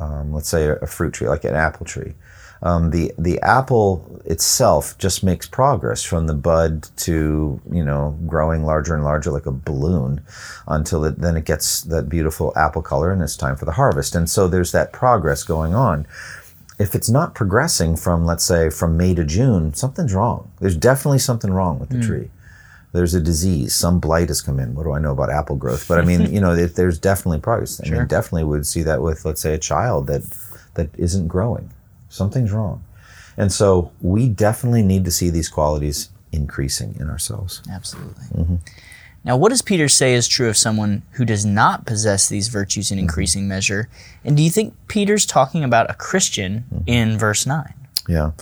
um, 0.00 0.32
let's 0.32 0.48
say 0.48 0.64
a, 0.64 0.74
a 0.76 0.86
fruit 0.86 1.14
tree, 1.14 1.28
like 1.28 1.44
an 1.44 1.54
apple 1.54 1.86
tree. 1.86 2.14
Um, 2.62 2.90
the 2.90 3.12
the 3.18 3.40
apple 3.40 4.20
itself 4.24 4.96
just 4.98 5.24
makes 5.24 5.48
progress 5.48 6.02
from 6.02 6.28
the 6.28 6.34
bud 6.34 6.88
to 6.98 7.60
you 7.70 7.84
know 7.84 8.16
growing 8.26 8.62
larger 8.62 8.94
and 8.94 9.02
larger 9.02 9.32
like 9.32 9.46
a 9.46 9.50
balloon 9.50 10.20
until 10.68 11.04
it 11.04 11.18
then 11.18 11.36
it 11.36 11.44
gets 11.44 11.82
that 11.82 12.08
beautiful 12.08 12.52
apple 12.56 12.82
color 12.82 13.10
and 13.10 13.20
it's 13.20 13.36
time 13.36 13.56
for 13.56 13.64
the 13.64 13.72
harvest. 13.72 14.14
And 14.14 14.30
so 14.30 14.46
there's 14.46 14.72
that 14.72 14.92
progress 14.92 15.42
going 15.42 15.74
on. 15.74 16.06
If 16.78 16.94
it's 16.94 17.10
not 17.10 17.34
progressing 17.34 17.96
from 17.96 18.24
let's 18.24 18.44
say 18.44 18.70
from 18.70 18.96
May 18.96 19.14
to 19.14 19.24
June, 19.24 19.74
something's 19.74 20.14
wrong. 20.14 20.50
There's 20.60 20.76
definitely 20.76 21.18
something 21.18 21.52
wrong 21.52 21.78
with 21.78 21.90
the 21.90 22.00
tree 22.00 22.30
there's 22.92 23.14
a 23.14 23.20
disease, 23.20 23.74
some 23.74 23.98
blight 23.98 24.28
has 24.28 24.42
come 24.42 24.60
in. 24.60 24.74
What 24.74 24.84
do 24.84 24.92
I 24.92 24.98
know 24.98 25.12
about 25.12 25.30
apple 25.30 25.56
growth? 25.56 25.88
But 25.88 25.98
I 25.98 26.02
mean, 26.02 26.32
you 26.32 26.40
know, 26.40 26.54
there's 26.54 26.98
definitely 26.98 27.40
progress. 27.40 27.80
I 27.84 27.88
mean, 27.88 28.06
definitely 28.06 28.44
would 28.44 28.66
see 28.66 28.82
that 28.82 29.00
with, 29.00 29.24
let's 29.24 29.40
say, 29.40 29.54
a 29.54 29.58
child 29.58 30.06
that 30.08 30.22
that 30.74 30.90
isn't 30.98 31.28
growing. 31.28 31.70
Something's 32.12 32.52
wrong, 32.52 32.84
and 33.36 33.50
so 33.52 33.90
we 34.00 34.28
definitely 34.28 34.82
need 34.82 35.04
to 35.06 35.10
see 35.10 35.30
these 35.30 35.48
qualities 35.48 36.10
increasing 36.30 36.94
in 37.00 37.08
ourselves. 37.10 37.62
Absolutely. 37.70 38.24
Mm-hmm. 38.34 38.56
Now, 39.24 39.36
what 39.36 39.50
does 39.50 39.62
Peter 39.62 39.88
say 39.88 40.14
is 40.14 40.26
true 40.26 40.48
of 40.48 40.56
someone 40.56 41.02
who 41.12 41.24
does 41.24 41.44
not 41.46 41.86
possess 41.86 42.28
these 42.28 42.48
virtues 42.48 42.86
Mm-hmm. 42.88 42.92
in 42.94 42.98
increasing 43.04 43.48
measure? 43.48 43.88
And 44.24 44.36
do 44.36 44.42
you 44.42 44.50
think 44.50 44.74
Peter's 44.88 45.24
talking 45.26 45.62
about 45.64 45.90
a 45.90 45.94
Christian 45.94 46.64
Mm-hmm. 46.74 46.82
in 46.88 47.18
verse 47.18 47.46
9? 47.46 47.72
Yeah. 48.08 48.32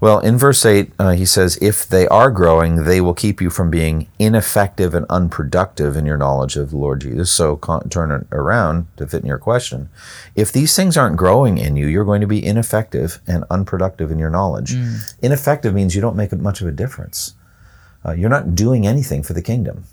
Well, 0.00 0.18
in 0.18 0.36
verse 0.36 0.64
8, 0.66 0.92
uh, 0.98 1.12
he 1.12 1.24
says, 1.24 1.56
If 1.62 1.88
they 1.88 2.06
are 2.08 2.30
growing, 2.30 2.84
they 2.84 3.00
will 3.00 3.14
keep 3.14 3.40
you 3.40 3.48
from 3.48 3.70
being 3.70 4.08
ineffective 4.18 4.94
and 4.94 5.06
unproductive 5.08 5.96
in 5.96 6.04
your 6.04 6.18
knowledge 6.18 6.56
of 6.56 6.70
the 6.70 6.76
Lord 6.76 7.00
Jesus. 7.00 7.32
So 7.32 7.56
con- 7.56 7.88
turn 7.88 8.10
it 8.10 8.26
around 8.30 8.88
to 8.98 9.06
fit 9.06 9.22
in 9.22 9.26
your 9.26 9.38
question. 9.38 9.88
If 10.34 10.52
these 10.52 10.76
things 10.76 10.96
aren't 10.98 11.16
growing 11.16 11.56
in 11.56 11.76
you, 11.76 11.86
you're 11.86 12.04
going 12.04 12.20
to 12.20 12.26
be 12.26 12.44
ineffective 12.44 13.20
and 13.26 13.44
unproductive 13.50 14.10
in 14.10 14.18
your 14.18 14.30
knowledge. 14.30 14.74
Ineffective 15.22 15.74
means 15.74 15.94
you 15.94 16.02
don't 16.02 16.16
make 16.16 16.32
much 16.32 16.60
of 16.60 16.68
a 16.68 16.72
difference. 16.72 17.34
Uh, 18.04 18.12
you're 18.12 18.30
not 18.30 18.54
doing 18.54 18.86
anything 18.86 19.22
for 19.22 19.32
the 19.32 19.42
kingdom. 19.42 19.84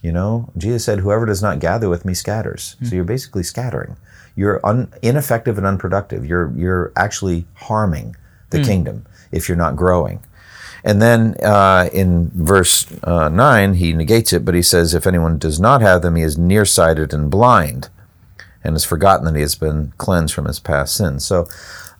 You 0.00 0.12
know, 0.12 0.50
Jesus 0.56 0.84
said, 0.84 1.00
Whoever 1.00 1.26
does 1.26 1.42
not 1.42 1.58
gather 1.58 1.88
with 1.88 2.04
me 2.04 2.14
scatters. 2.14 2.76
So 2.82 2.94
you're 2.94 3.04
basically 3.04 3.42
scattering. 3.42 3.96
You're 4.36 4.64
un- 4.64 4.92
ineffective 5.02 5.58
and 5.58 5.66
unproductive. 5.66 6.24
You're, 6.24 6.52
you're 6.56 6.92
actually 6.96 7.46
harming 7.54 8.16
the 8.50 8.62
kingdom 8.62 9.06
if 9.30 9.48
you're 9.48 9.56
not 9.56 9.76
growing. 9.76 10.22
And 10.84 11.02
then 11.02 11.34
uh, 11.42 11.90
in 11.92 12.30
verse 12.34 12.86
uh, 13.02 13.28
9, 13.28 13.74
he 13.74 13.92
negates 13.92 14.32
it, 14.32 14.44
but 14.44 14.54
he 14.54 14.62
says, 14.62 14.94
If 14.94 15.06
anyone 15.06 15.38
does 15.38 15.60
not 15.60 15.80
have 15.82 16.02
them, 16.02 16.16
he 16.16 16.22
is 16.22 16.38
nearsighted 16.38 17.12
and 17.12 17.30
blind 17.30 17.90
and 18.64 18.74
has 18.74 18.84
forgotten 18.84 19.24
that 19.26 19.34
he 19.34 19.42
has 19.42 19.54
been 19.54 19.92
cleansed 19.98 20.34
from 20.34 20.46
his 20.46 20.60
past 20.60 20.94
sins. 20.94 21.26
So 21.26 21.48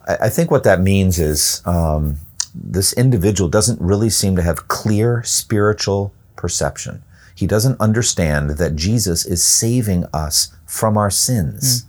I, 0.07 0.17
I 0.23 0.29
think 0.29 0.51
what 0.51 0.65
that 0.65 0.81
means 0.81 1.19
is 1.19 1.63
um, 1.67 2.19
this 2.55 2.93
individual 2.93 3.49
doesn't 3.49 3.81
really 3.81 4.11
seem 4.11 4.37
to 4.37 4.43
have 4.43 4.69
clear 4.69 5.23
spiritual 5.23 6.13
perception. 6.37 7.03
He 7.35 7.47
doesn't 7.47 7.81
understand 7.81 8.51
that 8.51 8.75
Jesus 8.75 9.25
is 9.25 9.45
saving 9.45 10.07
us 10.13 10.57
from 10.67 10.97
our 10.97 11.11
sins. 11.11 11.87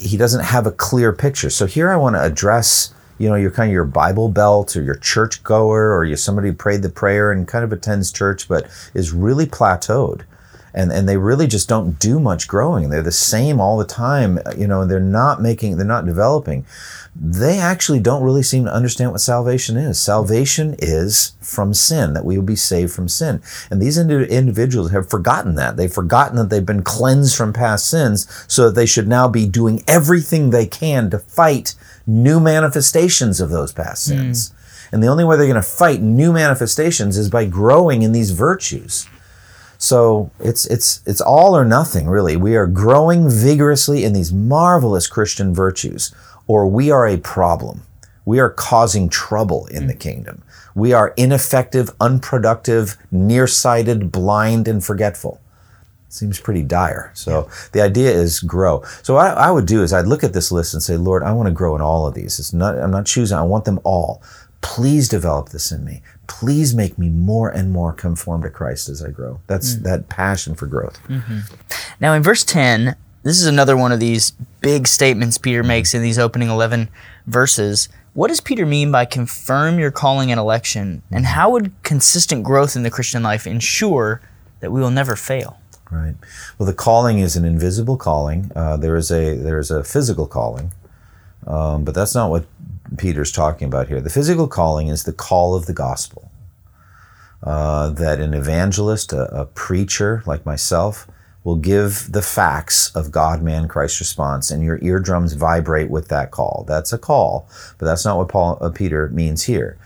He 0.00 0.16
doesn't 0.16 0.44
have 0.44 0.66
a 0.66 0.72
clear 0.72 1.12
picture. 1.12 1.50
So 1.50 1.66
here 1.66 1.90
I 1.90 1.96
want 1.96 2.16
to 2.16 2.22
address, 2.22 2.94
you 3.18 3.28
know, 3.28 3.34
you're 3.34 3.50
kind 3.50 3.68
of 3.68 3.72
your 3.72 3.84
Bible 3.84 4.28
belt 4.28 4.76
or 4.76 4.82
your 4.82 4.94
church 4.94 5.42
goer 5.42 5.92
or 5.94 6.04
you're 6.04 6.16
somebody 6.16 6.48
who 6.48 6.54
prayed 6.54 6.82
the 6.82 6.88
prayer 6.88 7.32
and 7.32 7.46
kind 7.48 7.64
of 7.64 7.72
attends 7.72 8.12
church 8.12 8.48
but 8.48 8.66
is 8.94 9.12
really 9.12 9.46
plateaued. 9.46 10.22
And, 10.74 10.92
and 10.92 11.08
they 11.08 11.16
really 11.16 11.46
just 11.46 11.68
don't 11.68 11.98
do 11.98 12.20
much 12.20 12.46
growing. 12.46 12.90
They're 12.90 13.02
the 13.02 13.12
same 13.12 13.60
all 13.60 13.78
the 13.78 13.86
time, 13.86 14.38
uh, 14.44 14.52
you 14.56 14.66
know, 14.66 14.84
they're 14.84 15.00
not 15.00 15.40
making, 15.40 15.76
they're 15.76 15.86
not 15.86 16.06
developing 16.06 16.66
they 17.20 17.58
actually 17.58 17.98
don't 17.98 18.22
really 18.22 18.42
seem 18.44 18.64
to 18.64 18.72
understand 18.72 19.10
what 19.10 19.20
salvation 19.20 19.76
is. 19.76 20.00
Salvation 20.00 20.76
is 20.78 21.32
from 21.40 21.74
sin, 21.74 22.12
that 22.12 22.24
we 22.24 22.36
will 22.36 22.44
be 22.44 22.54
saved 22.54 22.92
from 22.92 23.08
sin. 23.08 23.42
And 23.70 23.82
these 23.82 23.98
indi- 23.98 24.28
individuals 24.28 24.92
have 24.92 25.10
forgotten 25.10 25.56
that. 25.56 25.76
They've 25.76 25.92
forgotten 25.92 26.36
that 26.36 26.48
they've 26.48 26.64
been 26.64 26.82
cleansed 26.82 27.36
from 27.36 27.52
past 27.52 27.90
sins, 27.90 28.28
so 28.46 28.66
that 28.66 28.76
they 28.76 28.86
should 28.86 29.08
now 29.08 29.26
be 29.26 29.46
doing 29.46 29.82
everything 29.88 30.50
they 30.50 30.66
can 30.66 31.10
to 31.10 31.18
fight 31.18 31.74
new 32.06 32.38
manifestations 32.38 33.40
of 33.40 33.50
those 33.50 33.72
past 33.72 34.08
hmm. 34.08 34.16
sins. 34.16 34.54
And 34.92 35.02
the 35.02 35.08
only 35.08 35.24
way 35.24 35.36
they're 35.36 35.46
going 35.46 35.56
to 35.56 35.62
fight 35.62 36.00
new 36.00 36.32
manifestations 36.32 37.18
is 37.18 37.28
by 37.28 37.46
growing 37.46 38.02
in 38.02 38.12
these 38.12 38.30
virtues. 38.30 39.06
So 39.78 40.32
it's 40.40 40.66
it's 40.66 41.00
it's 41.06 41.20
all 41.20 41.56
or 41.56 41.64
nothing 41.64 42.08
really. 42.08 42.36
We 42.36 42.56
are 42.56 42.66
growing 42.66 43.30
vigorously 43.30 44.04
in 44.04 44.12
these 44.12 44.32
marvelous 44.32 45.06
Christian 45.06 45.54
virtues, 45.54 46.12
or 46.48 46.66
we 46.66 46.90
are 46.90 47.06
a 47.06 47.16
problem. 47.16 47.82
We 48.24 48.40
are 48.40 48.50
causing 48.50 49.08
trouble 49.08 49.66
in 49.66 49.86
the 49.86 49.94
kingdom. 49.94 50.42
We 50.74 50.92
are 50.92 51.14
ineffective, 51.16 51.90
unproductive, 52.00 52.98
nearsighted, 53.10 54.12
blind, 54.12 54.68
and 54.68 54.84
forgetful. 54.84 55.40
Seems 56.10 56.40
pretty 56.40 56.62
dire. 56.62 57.10
So 57.14 57.48
the 57.72 57.80
idea 57.80 58.10
is 58.10 58.40
grow. 58.40 58.82
So 59.02 59.14
what 59.14 59.26
I, 59.26 59.48
I 59.48 59.50
would 59.50 59.66
do 59.66 59.82
is 59.82 59.92
I'd 59.92 60.06
look 60.06 60.24
at 60.24 60.32
this 60.32 60.50
list 60.50 60.74
and 60.74 60.82
say, 60.82 60.96
Lord, 60.96 61.22
I 61.22 61.32
want 61.32 61.46
to 61.48 61.54
grow 61.54 61.76
in 61.76 61.82
all 61.82 62.06
of 62.06 62.14
these. 62.14 62.38
It's 62.38 62.52
not 62.52 62.76
I'm 62.78 62.90
not 62.90 63.06
choosing. 63.06 63.38
I 63.38 63.42
want 63.42 63.64
them 63.64 63.78
all. 63.84 64.22
Please 64.60 65.08
develop 65.08 65.50
this 65.50 65.70
in 65.70 65.84
me. 65.84 66.02
Please 66.28 66.74
make 66.74 66.98
me 66.98 67.08
more 67.08 67.48
and 67.48 67.72
more 67.72 67.92
conform 67.92 68.42
to 68.42 68.50
Christ 68.50 68.88
as 68.88 69.02
I 69.02 69.10
grow. 69.10 69.40
That's 69.48 69.74
that 69.76 70.08
passion 70.08 70.54
for 70.54 70.66
growth. 70.66 71.00
Now, 72.00 72.12
in 72.12 72.22
verse 72.22 72.44
10, 72.44 72.94
this 73.22 73.40
is 73.40 73.46
another 73.46 73.76
one 73.76 73.90
of 73.90 73.98
these 73.98 74.30
big 74.60 74.86
statements 74.86 75.38
Peter 75.38 75.62
makes 75.62 75.94
in 75.94 76.02
these 76.02 76.18
opening 76.18 76.48
11 76.48 76.88
verses. 77.26 77.88
What 78.14 78.28
does 78.28 78.40
Peter 78.40 78.64
mean 78.66 78.92
by 78.92 79.04
confirm 79.04 79.78
your 79.78 79.90
calling 79.90 80.30
and 80.30 80.38
election? 80.38 81.02
And 81.10 81.26
how 81.26 81.50
would 81.50 81.72
consistent 81.82 82.44
growth 82.44 82.76
in 82.76 82.82
the 82.84 82.90
Christian 82.90 83.22
life 83.22 83.46
ensure 83.46 84.20
that 84.60 84.70
we 84.70 84.80
will 84.80 84.90
never 84.90 85.16
fail? 85.16 85.58
Right. 85.90 86.14
Well, 86.58 86.66
the 86.66 86.74
calling 86.74 87.18
is 87.18 87.36
an 87.36 87.44
invisible 87.44 87.96
calling. 87.96 88.52
Uh, 88.54 88.76
there 88.76 88.96
is 88.96 89.10
a 89.10 89.36
there 89.36 89.58
is 89.58 89.70
a 89.70 89.82
physical 89.82 90.26
calling, 90.26 90.72
um, 91.46 91.84
but 91.84 91.94
that's 91.94 92.14
not 92.14 92.30
what 92.30 92.44
Peter's 92.96 93.32
talking 93.32 93.68
about 93.68 93.88
here. 93.88 94.00
The 94.00 94.10
physical 94.10 94.48
calling 94.48 94.88
is 94.88 95.04
the 95.04 95.12
call 95.12 95.54
of 95.54 95.66
the 95.66 95.74
gospel. 95.74 96.30
Uh, 97.42 97.90
that 97.90 98.18
an 98.18 98.34
evangelist, 98.34 99.12
a, 99.12 99.32
a 99.32 99.44
preacher 99.46 100.22
like 100.26 100.44
myself, 100.44 101.06
will 101.44 101.56
give 101.56 102.10
the 102.12 102.22
facts 102.22 102.94
of 102.96 103.12
God, 103.12 103.42
man, 103.42 103.68
Christ 103.68 104.00
response, 104.00 104.50
and 104.50 104.62
your 104.62 104.78
eardrums 104.82 105.34
vibrate 105.34 105.88
with 105.88 106.08
that 106.08 106.30
call. 106.30 106.64
That's 106.66 106.92
a 106.92 106.98
call, 106.98 107.48
but 107.78 107.86
that's 107.86 108.04
not 108.04 108.18
what 108.18 108.28
Paul 108.28 108.58
uh, 108.60 108.70
Peter 108.70 109.08
means 109.10 109.44
here. 109.44 109.78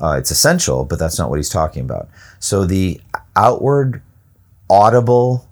Uh, 0.00 0.16
it's 0.18 0.30
essential, 0.30 0.84
but 0.84 0.98
that's 0.98 1.18
not 1.18 1.30
what 1.30 1.38
he's 1.38 1.48
talking 1.48 1.82
about. 1.82 2.08
So 2.38 2.64
the 2.64 3.00
outward, 3.34 4.02
audible, 4.68 5.48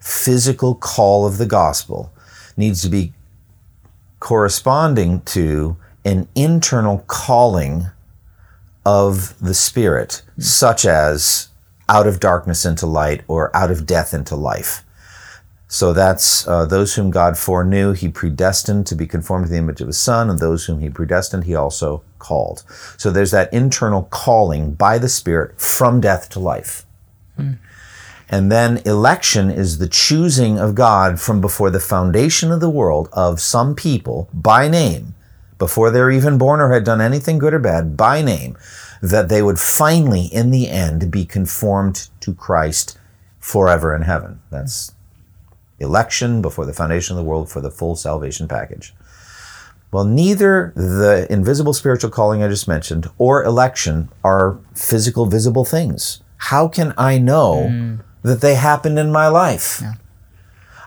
physical 0.00 0.74
call 0.74 1.26
of 1.26 1.38
the 1.38 1.46
gospel 1.46 2.10
needs 2.56 2.80
to 2.82 2.88
be 2.88 3.12
corresponding 4.18 5.20
to 5.20 5.76
an 6.06 6.28
internal 6.34 7.04
calling 7.08 7.86
of 8.86 9.38
the 9.40 9.54
Spirit, 9.54 10.22
such 10.38 10.86
as 10.86 11.48
out 11.88 12.06
of 12.06 12.20
darkness 12.20 12.64
into 12.64 12.86
light 12.86 13.22
or 13.28 13.54
out 13.54 13.70
of 13.70 13.84
death 13.84 14.14
into 14.14 14.36
life. 14.36 14.84
So 15.68 15.92
that's 15.92 16.46
uh, 16.46 16.64
those 16.64 16.94
whom 16.94 17.10
God 17.10 17.36
foreknew, 17.36 17.92
he 17.92 18.08
predestined 18.08 18.86
to 18.86 18.94
be 18.94 19.08
conformed 19.08 19.46
to 19.46 19.50
the 19.50 19.58
image 19.58 19.80
of 19.80 19.88
his 19.88 19.98
Son, 19.98 20.30
and 20.30 20.38
those 20.38 20.66
whom 20.66 20.78
he 20.78 20.88
predestined, 20.88 21.42
he 21.42 21.56
also 21.56 22.04
called. 22.20 22.62
So 22.96 23.10
there's 23.10 23.32
that 23.32 23.52
internal 23.52 24.04
calling 24.04 24.74
by 24.74 24.98
the 24.98 25.08
Spirit 25.08 25.60
from 25.60 26.00
death 26.00 26.28
to 26.30 26.38
life. 26.38 26.86
And 28.28 28.52
then 28.52 28.80
election 28.86 29.50
is 29.50 29.78
the 29.78 29.88
choosing 29.88 30.56
of 30.56 30.76
God 30.76 31.20
from 31.20 31.40
before 31.40 31.70
the 31.70 31.80
foundation 31.80 32.52
of 32.52 32.60
the 32.60 32.70
world 32.70 33.08
of 33.12 33.40
some 33.40 33.74
people 33.74 34.28
by 34.32 34.68
name, 34.68 35.15
before 35.58 35.90
they're 35.90 36.10
even 36.10 36.38
born 36.38 36.60
or 36.60 36.72
had 36.72 36.84
done 36.84 37.00
anything 37.00 37.38
good 37.38 37.54
or 37.54 37.58
bad, 37.58 37.96
by 37.96 38.22
name, 38.22 38.56
that 39.02 39.28
they 39.28 39.42
would 39.42 39.58
finally, 39.58 40.26
in 40.26 40.50
the 40.50 40.68
end, 40.68 41.10
be 41.10 41.24
conformed 41.24 42.08
to 42.20 42.34
Christ 42.34 42.98
forever 43.38 43.94
in 43.94 44.02
heaven. 44.02 44.40
That's 44.50 44.92
election 45.78 46.42
before 46.42 46.66
the 46.66 46.72
foundation 46.72 47.16
of 47.16 47.24
the 47.24 47.28
world 47.28 47.50
for 47.50 47.60
the 47.60 47.70
full 47.70 47.96
salvation 47.96 48.48
package. 48.48 48.94
Well, 49.92 50.04
neither 50.04 50.72
the 50.74 51.26
invisible 51.30 51.72
spiritual 51.72 52.10
calling 52.10 52.42
I 52.42 52.48
just 52.48 52.68
mentioned 52.68 53.08
or 53.18 53.44
election 53.44 54.08
are 54.24 54.58
physical, 54.74 55.26
visible 55.26 55.64
things. 55.64 56.22
How 56.38 56.68
can 56.68 56.92
I 56.98 57.18
know 57.18 57.68
hmm. 57.68 57.96
that 58.22 58.40
they 58.40 58.56
happened 58.56 58.98
in 58.98 59.12
my 59.12 59.28
life? 59.28 59.82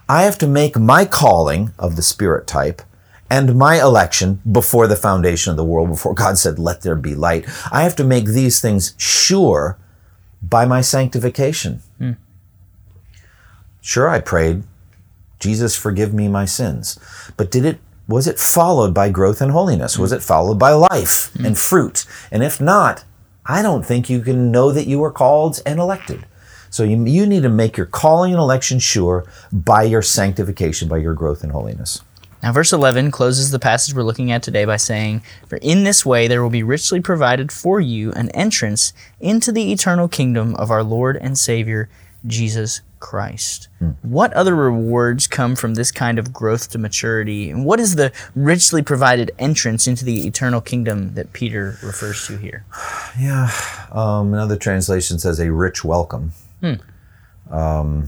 I 0.07 0.23
have 0.23 0.37
to 0.39 0.47
make 0.47 0.77
my 0.77 1.05
calling 1.05 1.73
of 1.79 1.95
the 1.95 2.01
spirit 2.01 2.45
type 2.45 2.81
and 3.29 3.55
my 3.55 3.79
election 3.79 4.41
before 4.49 4.87
the 4.87 4.95
foundation 4.95 5.51
of 5.51 5.57
the 5.57 5.65
world, 5.65 5.89
before 5.89 6.13
God 6.13 6.37
said, 6.37 6.57
Let 6.57 6.81
there 6.81 6.95
be 6.95 7.15
light. 7.15 7.45
I 7.71 7.83
have 7.83 7.95
to 7.97 8.03
make 8.03 8.25
these 8.25 8.59
things 8.59 8.95
sure 8.97 9.77
by 10.41 10.65
my 10.65 10.81
sanctification. 10.81 11.81
Hmm. 11.97 12.11
Sure, 13.81 14.09
I 14.09 14.19
prayed, 14.19 14.63
Jesus, 15.39 15.75
forgive 15.75 16.13
me 16.13 16.27
my 16.27 16.45
sins. 16.45 16.99
But 17.37 17.51
did 17.51 17.65
it 17.65 17.79
was 18.07 18.27
it 18.27 18.39
followed 18.39 18.93
by 18.93 19.09
growth 19.09 19.39
and 19.39 19.51
holiness? 19.51 19.95
Hmm. 19.95 20.01
Was 20.01 20.11
it 20.11 20.23
followed 20.23 20.57
by 20.57 20.71
life 20.71 21.31
hmm. 21.33 21.45
and 21.45 21.57
fruit? 21.57 22.05
And 22.31 22.43
if 22.43 22.59
not, 22.59 23.03
I 23.45 23.61
don't 23.61 23.85
think 23.85 24.09
you 24.09 24.21
can 24.21 24.51
know 24.51 24.71
that 24.71 24.87
you 24.87 24.99
were 24.99 25.11
called 25.11 25.61
and 25.65 25.79
elected. 25.79 26.25
So 26.71 26.83
you, 26.83 27.03
you 27.05 27.25
need 27.25 27.43
to 27.43 27.49
make 27.49 27.77
your 27.77 27.85
calling 27.87 28.31
and 28.31 28.39
election 28.39 28.79
sure 28.79 29.25
by 29.51 29.83
your 29.83 30.01
sanctification, 30.01 30.87
by 30.87 30.97
your 30.97 31.15
growth 31.15 31.43
and 31.43 31.51
holiness. 31.51 32.01
Now, 32.41 32.53
verse 32.53 32.71
11 32.71 33.11
closes 33.11 33.51
the 33.51 33.59
passage 33.59 33.93
we're 33.93 34.03
looking 34.03 34.31
at 34.31 34.43
today 34.43 34.65
by 34.65 34.77
saying, 34.77 35.23
For 35.47 35.57
in 35.57 35.83
this 35.83 36.05
way 36.05 36.27
there 36.27 36.41
will 36.41 36.49
be 36.49 36.63
richly 36.63 37.01
provided 37.01 37.51
for 37.51 37.81
you 37.81 38.11
an 38.13 38.29
entrance 38.31 38.93
into 39.19 39.51
the 39.51 39.71
eternal 39.71 40.07
kingdom 40.07 40.55
of 40.55 40.71
our 40.71 40.83
Lord 40.83 41.17
and 41.17 41.37
Savior, 41.37 41.89
Jesus 42.25 42.81
Christ. 42.99 43.67
What 44.01 44.33
other 44.33 44.55
rewards 44.55 45.27
come 45.27 45.55
from 45.55 45.75
this 45.75 45.91
kind 45.91 46.19
of 46.19 46.33
growth 46.33 46.69
to 46.71 46.77
maturity? 46.77 47.49
And 47.49 47.65
what 47.65 47.79
is 47.79 47.95
the 47.95 48.11
richly 48.35 48.81
provided 48.81 49.31
entrance 49.39 49.87
into 49.87 50.03
the 50.03 50.27
eternal 50.27 50.59
kingdom 50.61 51.13
that 51.15 51.33
Peter 51.33 51.77
refers 51.83 52.25
to 52.27 52.37
here? 52.37 52.65
Yeah. 53.19 53.49
Um, 53.91 54.33
another 54.33 54.55
translation 54.55 55.17
says 55.19 55.39
a 55.39 55.51
rich 55.51 55.83
welcome. 55.83 56.31
Um, 57.49 58.07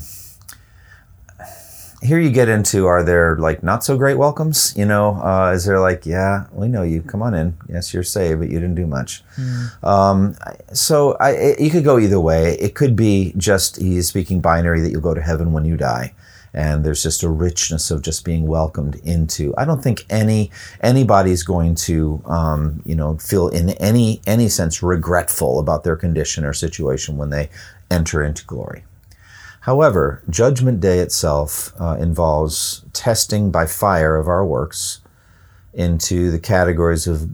here 2.02 2.20
you 2.20 2.32
get 2.32 2.50
into 2.50 2.88
are 2.88 3.04
there 3.04 3.38
like 3.38 3.62
not 3.62 3.84
so 3.84 3.96
great 3.96 4.18
welcomes? 4.18 4.76
You 4.76 4.86
know, 4.86 5.22
uh, 5.22 5.52
is 5.54 5.66
there 5.66 5.80
like, 5.80 6.06
yeah, 6.06 6.46
we 6.52 6.68
know 6.68 6.82
you, 6.82 7.02
come 7.02 7.22
on 7.22 7.34
in. 7.34 7.56
Yes, 7.70 7.94
you're 7.94 8.04
saved, 8.04 8.40
but 8.40 8.50
you 8.50 8.60
didn't 8.60 8.76
do 8.76 8.88
much. 8.88 9.24
Um, 9.84 10.36
so 10.74 11.16
I, 11.20 11.32
it, 11.32 11.60
you 11.60 11.70
could 11.70 11.84
go 11.84 12.00
either 12.00 12.20
way. 12.20 12.58
It 12.60 12.74
could 12.74 12.96
be 12.96 13.34
just 13.38 13.78
he's 13.78 14.08
speaking 14.08 14.42
binary 14.42 14.82
that 14.82 14.92
you'll 14.92 15.02
go 15.02 15.14
to 15.14 15.22
heaven 15.22 15.54
when 15.54 15.66
you 15.66 15.78
die. 15.78 16.14
And 16.54 16.84
there's 16.84 17.02
just 17.02 17.24
a 17.24 17.30
richness 17.30 17.92
of 17.92 18.02
just 18.02 18.26
being 18.26 18.46
welcomed 18.46 18.96
into. 19.06 19.54
I 19.58 19.64
don't 19.64 19.82
think 19.82 20.06
any 20.10 20.52
anybody's 20.82 21.44
going 21.44 21.76
to, 21.76 22.22
um, 22.26 22.82
you 22.86 22.96
know, 22.96 23.16
feel 23.18 23.48
in 23.48 23.70
any 23.72 24.22
any 24.28 24.50
sense 24.50 24.84
regretful 24.84 25.60
about 25.60 25.86
their 25.86 25.96
condition 25.96 26.44
or 26.44 26.52
situation 26.52 27.16
when 27.16 27.30
they 27.30 27.50
enter 27.90 28.22
into 28.22 28.44
glory. 28.46 28.84
However, 29.62 30.24
Judgment 30.30 30.80
Day 30.80 31.00
itself 31.00 31.74
uh, 31.80 31.98
involves 32.00 32.84
testing 32.94 33.52
by 33.52 33.68
fire 33.68 34.16
of 34.18 34.28
our 34.28 34.46
works 34.46 35.02
into 35.74 36.32
the 36.32 36.40
categories 36.40 37.08
of 37.08 37.30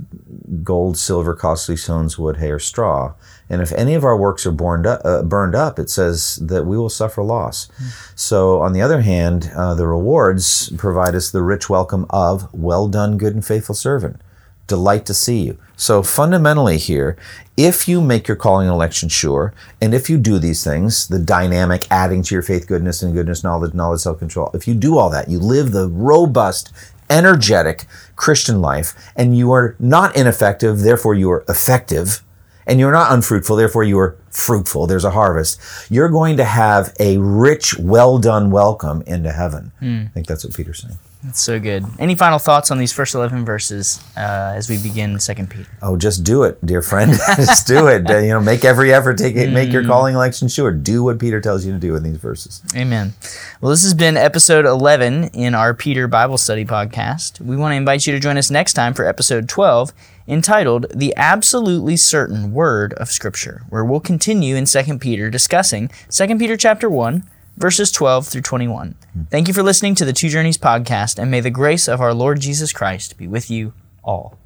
gold, 0.63 0.98
silver, 0.98 1.34
costly 1.34 1.78
stones, 1.78 2.20
wood, 2.20 2.38
hay, 2.38 2.52
or 2.52 2.60
straw. 2.60 3.13
And 3.50 3.62
if 3.62 3.72
any 3.72 3.96
of 3.96 4.04
our 4.04 4.18
works 4.18 4.46
are 4.46 4.52
burned 4.52 4.86
up, 4.86 5.02
uh, 5.06 5.24
burned 5.24 5.56
up 5.56 5.80
it 5.80 5.90
says 5.90 6.36
that 6.36 6.66
we 6.66 6.78
will 6.78 6.90
suffer 6.90 7.24
loss. 7.24 7.70
So, 8.13 8.62
on 8.62 8.74
the 8.74 8.82
other 8.82 9.02
hand, 9.02 9.50
uh, 9.56 9.74
the 9.74 9.88
rewards 9.88 10.70
provide 10.78 11.16
us 11.16 11.32
the 11.32 11.42
rich 11.42 11.70
welcome 11.70 12.06
of 12.10 12.54
well 12.54 12.88
done, 12.88 13.18
good 13.18 13.34
and 13.34 13.46
faithful 13.46 13.76
servant. 13.76 14.22
Delight 14.68 15.06
to 15.06 15.14
see 15.14 15.42
you. 15.42 15.58
So, 15.76 16.04
fundamentally, 16.04 16.78
here, 16.78 17.16
if 17.56 17.88
you 17.88 18.02
make 18.02 18.28
your 18.28 18.38
calling 18.38 18.68
and 18.68 18.74
election 18.74 19.10
sure, 19.10 19.54
and 19.82 19.94
if 19.94 20.10
you 20.10 20.18
do 20.18 20.40
these 20.40 20.64
things, 20.64 21.08
the 21.08 21.20
dynamic 21.20 21.88
adding 21.90 22.22
to 22.24 22.36
your 22.36 22.42
faith, 22.42 22.68
goodness, 22.68 23.02
and 23.02 23.14
goodness, 23.14 23.44
knowledge, 23.44 23.74
knowledge, 23.74 24.02
self 24.02 24.20
control, 24.20 24.52
if 24.54 24.68
you 24.68 24.74
do 24.74 24.98
all 24.98 25.10
that, 25.10 25.30
you 25.30 25.40
live 25.40 25.72
the 25.72 25.88
robust, 25.88 26.72
energetic 27.10 27.86
Christian 28.16 28.62
life, 28.62 28.94
and 29.16 29.38
you 29.38 29.52
are 29.52 29.76
not 29.80 30.16
ineffective, 30.16 30.80
therefore 30.80 31.13
you 31.13 31.32
are 31.32 31.46
effective, 31.48 32.24
and 32.65 32.80
you're 32.80 32.92
not 32.92 33.12
unfruitful, 33.13 33.56
therefore 33.56 33.84
you 33.84 33.98
are 33.98 34.18
fruitful. 34.30 34.88
There's 34.88 35.06
a 35.06 35.12
harvest. 35.12 35.60
You're 35.90 36.10
going 36.10 36.38
to 36.38 36.44
have 36.44 36.94
a 37.00 37.18
rich, 37.18 37.78
well 37.80 38.18
done 38.18 38.52
welcome 38.52 39.04
into 39.08 39.32
heaven. 39.32 39.72
Hmm. 39.80 40.04
I 40.06 40.10
think 40.10 40.28
that's 40.28 40.44
what 40.44 40.54
Peter's 40.54 40.82
saying. 40.82 40.98
That's 41.24 41.42
so 41.42 41.60
good. 41.60 41.84
Any 42.00 42.15
final 42.15 42.38
thoughts 42.40 42.70
on 42.72 42.78
these 42.78 42.94
first 42.94 43.15
11 43.15 43.44
verses 43.44 44.02
uh, 44.15 44.54
as 44.56 44.70
we 44.70 44.78
begin 44.82 45.18
2 45.18 45.34
Peter? 45.48 45.68
Oh, 45.82 45.98
just 45.98 46.24
do 46.24 46.44
it, 46.44 46.63
dear 46.65 46.82
friend. 46.82 47.12
just 47.36 47.68
do 47.68 47.88
it. 47.88 48.10
Uh, 48.10 48.18
You 48.18 48.30
know, 48.30 48.40
make 48.42 48.63
every 48.63 48.94
effort. 48.94 49.18
Take 49.18 49.36
it, 49.36 49.52
make 49.52 49.72
your 49.72 49.84
calling 49.84 50.15
election 50.15 50.48
sure. 50.48 50.72
Do 50.72 51.04
what 51.04 51.20
Peter 51.20 51.42
tells 51.42 51.65
you 51.65 51.72
to 51.74 51.80
do 51.80 51.96
in 51.96 52.04
these 52.04 52.18
verses. 52.18 52.62
Amen. 52.76 53.13
Well, 53.62 53.72
this 53.72 53.84
has 53.84 53.94
been 53.94 54.15
episode 54.15 54.65
11 54.65 55.26
in 55.34 55.56
our 55.56 55.74
Peter 55.74 56.08
Bible 56.08 56.38
Study 56.38 56.65
podcast. 56.65 57.42
We 57.42 57.58
want 57.58 57.72
to 57.74 57.76
invite 57.78 58.06
you 58.06 58.13
to 58.13 58.20
join 58.20 58.38
us 58.38 58.52
next 58.52 58.74
time 58.74 58.94
for 58.94 59.06
episode 59.06 59.50
12 59.50 59.92
entitled 60.28 60.86
The 60.94 61.13
Absolutely 61.15 61.98
Certain 61.98 62.52
Word 62.52 62.94
of 62.94 63.10
Scripture, 63.10 63.63
where 63.70 63.84
we'll 63.86 64.00
continue 64.02 64.56
in 64.56 64.65
2 64.65 65.00
Peter 65.00 65.30
discussing 65.30 65.90
2 66.10 66.38
Peter 66.38 66.58
chapter 66.58 66.90
1, 66.90 67.24
verses 67.58 67.92
12 67.92 68.28
through 68.28 68.42
21. 68.42 68.96
Thank 69.30 69.48
you 69.48 69.54
for 69.54 69.64
listening 69.64 69.96
to 69.96 70.06
the 70.06 70.14
Two 70.14 70.30
Journeys 70.30 70.58
podcast, 70.58 71.20
and 71.20 71.30
may 71.30 71.42
the 71.42 71.50
grace 71.50 71.88
of 71.88 72.00
our 72.00 72.14
Lord 72.14 72.40
Jesus 72.40 72.72
Christ 72.72 73.18
be 73.18 73.28
with 73.28 73.50
you 73.50 73.74
all. 74.04 74.38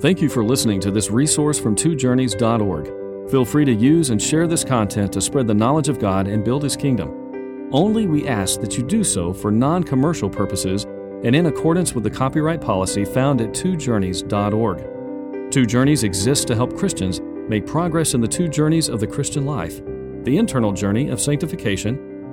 Thank 0.00 0.20
you 0.20 0.28
for 0.28 0.44
listening 0.44 0.80
to 0.80 0.90
this 0.90 1.10
resource 1.10 1.58
from 1.58 1.74
twojourneys.org. 1.74 3.30
Feel 3.30 3.44
free 3.44 3.64
to 3.64 3.72
use 3.72 4.10
and 4.10 4.20
share 4.20 4.46
this 4.46 4.64
content 4.64 5.12
to 5.12 5.20
spread 5.20 5.46
the 5.46 5.54
knowledge 5.54 5.88
of 5.88 5.98
God 5.98 6.26
and 6.26 6.44
build 6.44 6.62
His 6.62 6.76
kingdom. 6.76 7.70
Only 7.72 8.06
we 8.06 8.26
ask 8.26 8.60
that 8.60 8.76
you 8.76 8.82
do 8.82 9.04
so 9.04 9.32
for 9.32 9.50
non 9.50 9.84
commercial 9.84 10.28
purposes 10.28 10.84
and 11.24 11.34
in 11.34 11.46
accordance 11.46 11.94
with 11.94 12.04
the 12.04 12.10
copyright 12.10 12.60
policy 12.60 13.04
found 13.04 13.40
at 13.40 13.50
twojourneys.org. 13.50 15.50
Two 15.50 15.66
Journeys 15.66 16.04
exists 16.04 16.44
to 16.46 16.54
help 16.54 16.76
Christians 16.76 17.20
make 17.48 17.66
progress 17.66 18.14
in 18.14 18.20
the 18.20 18.28
two 18.28 18.48
journeys 18.48 18.88
of 18.88 19.00
the 19.00 19.06
Christian 19.06 19.46
life 19.46 19.80
the 20.24 20.36
internal 20.36 20.72
journey 20.72 21.08
of 21.08 21.20
sanctification 21.20 22.07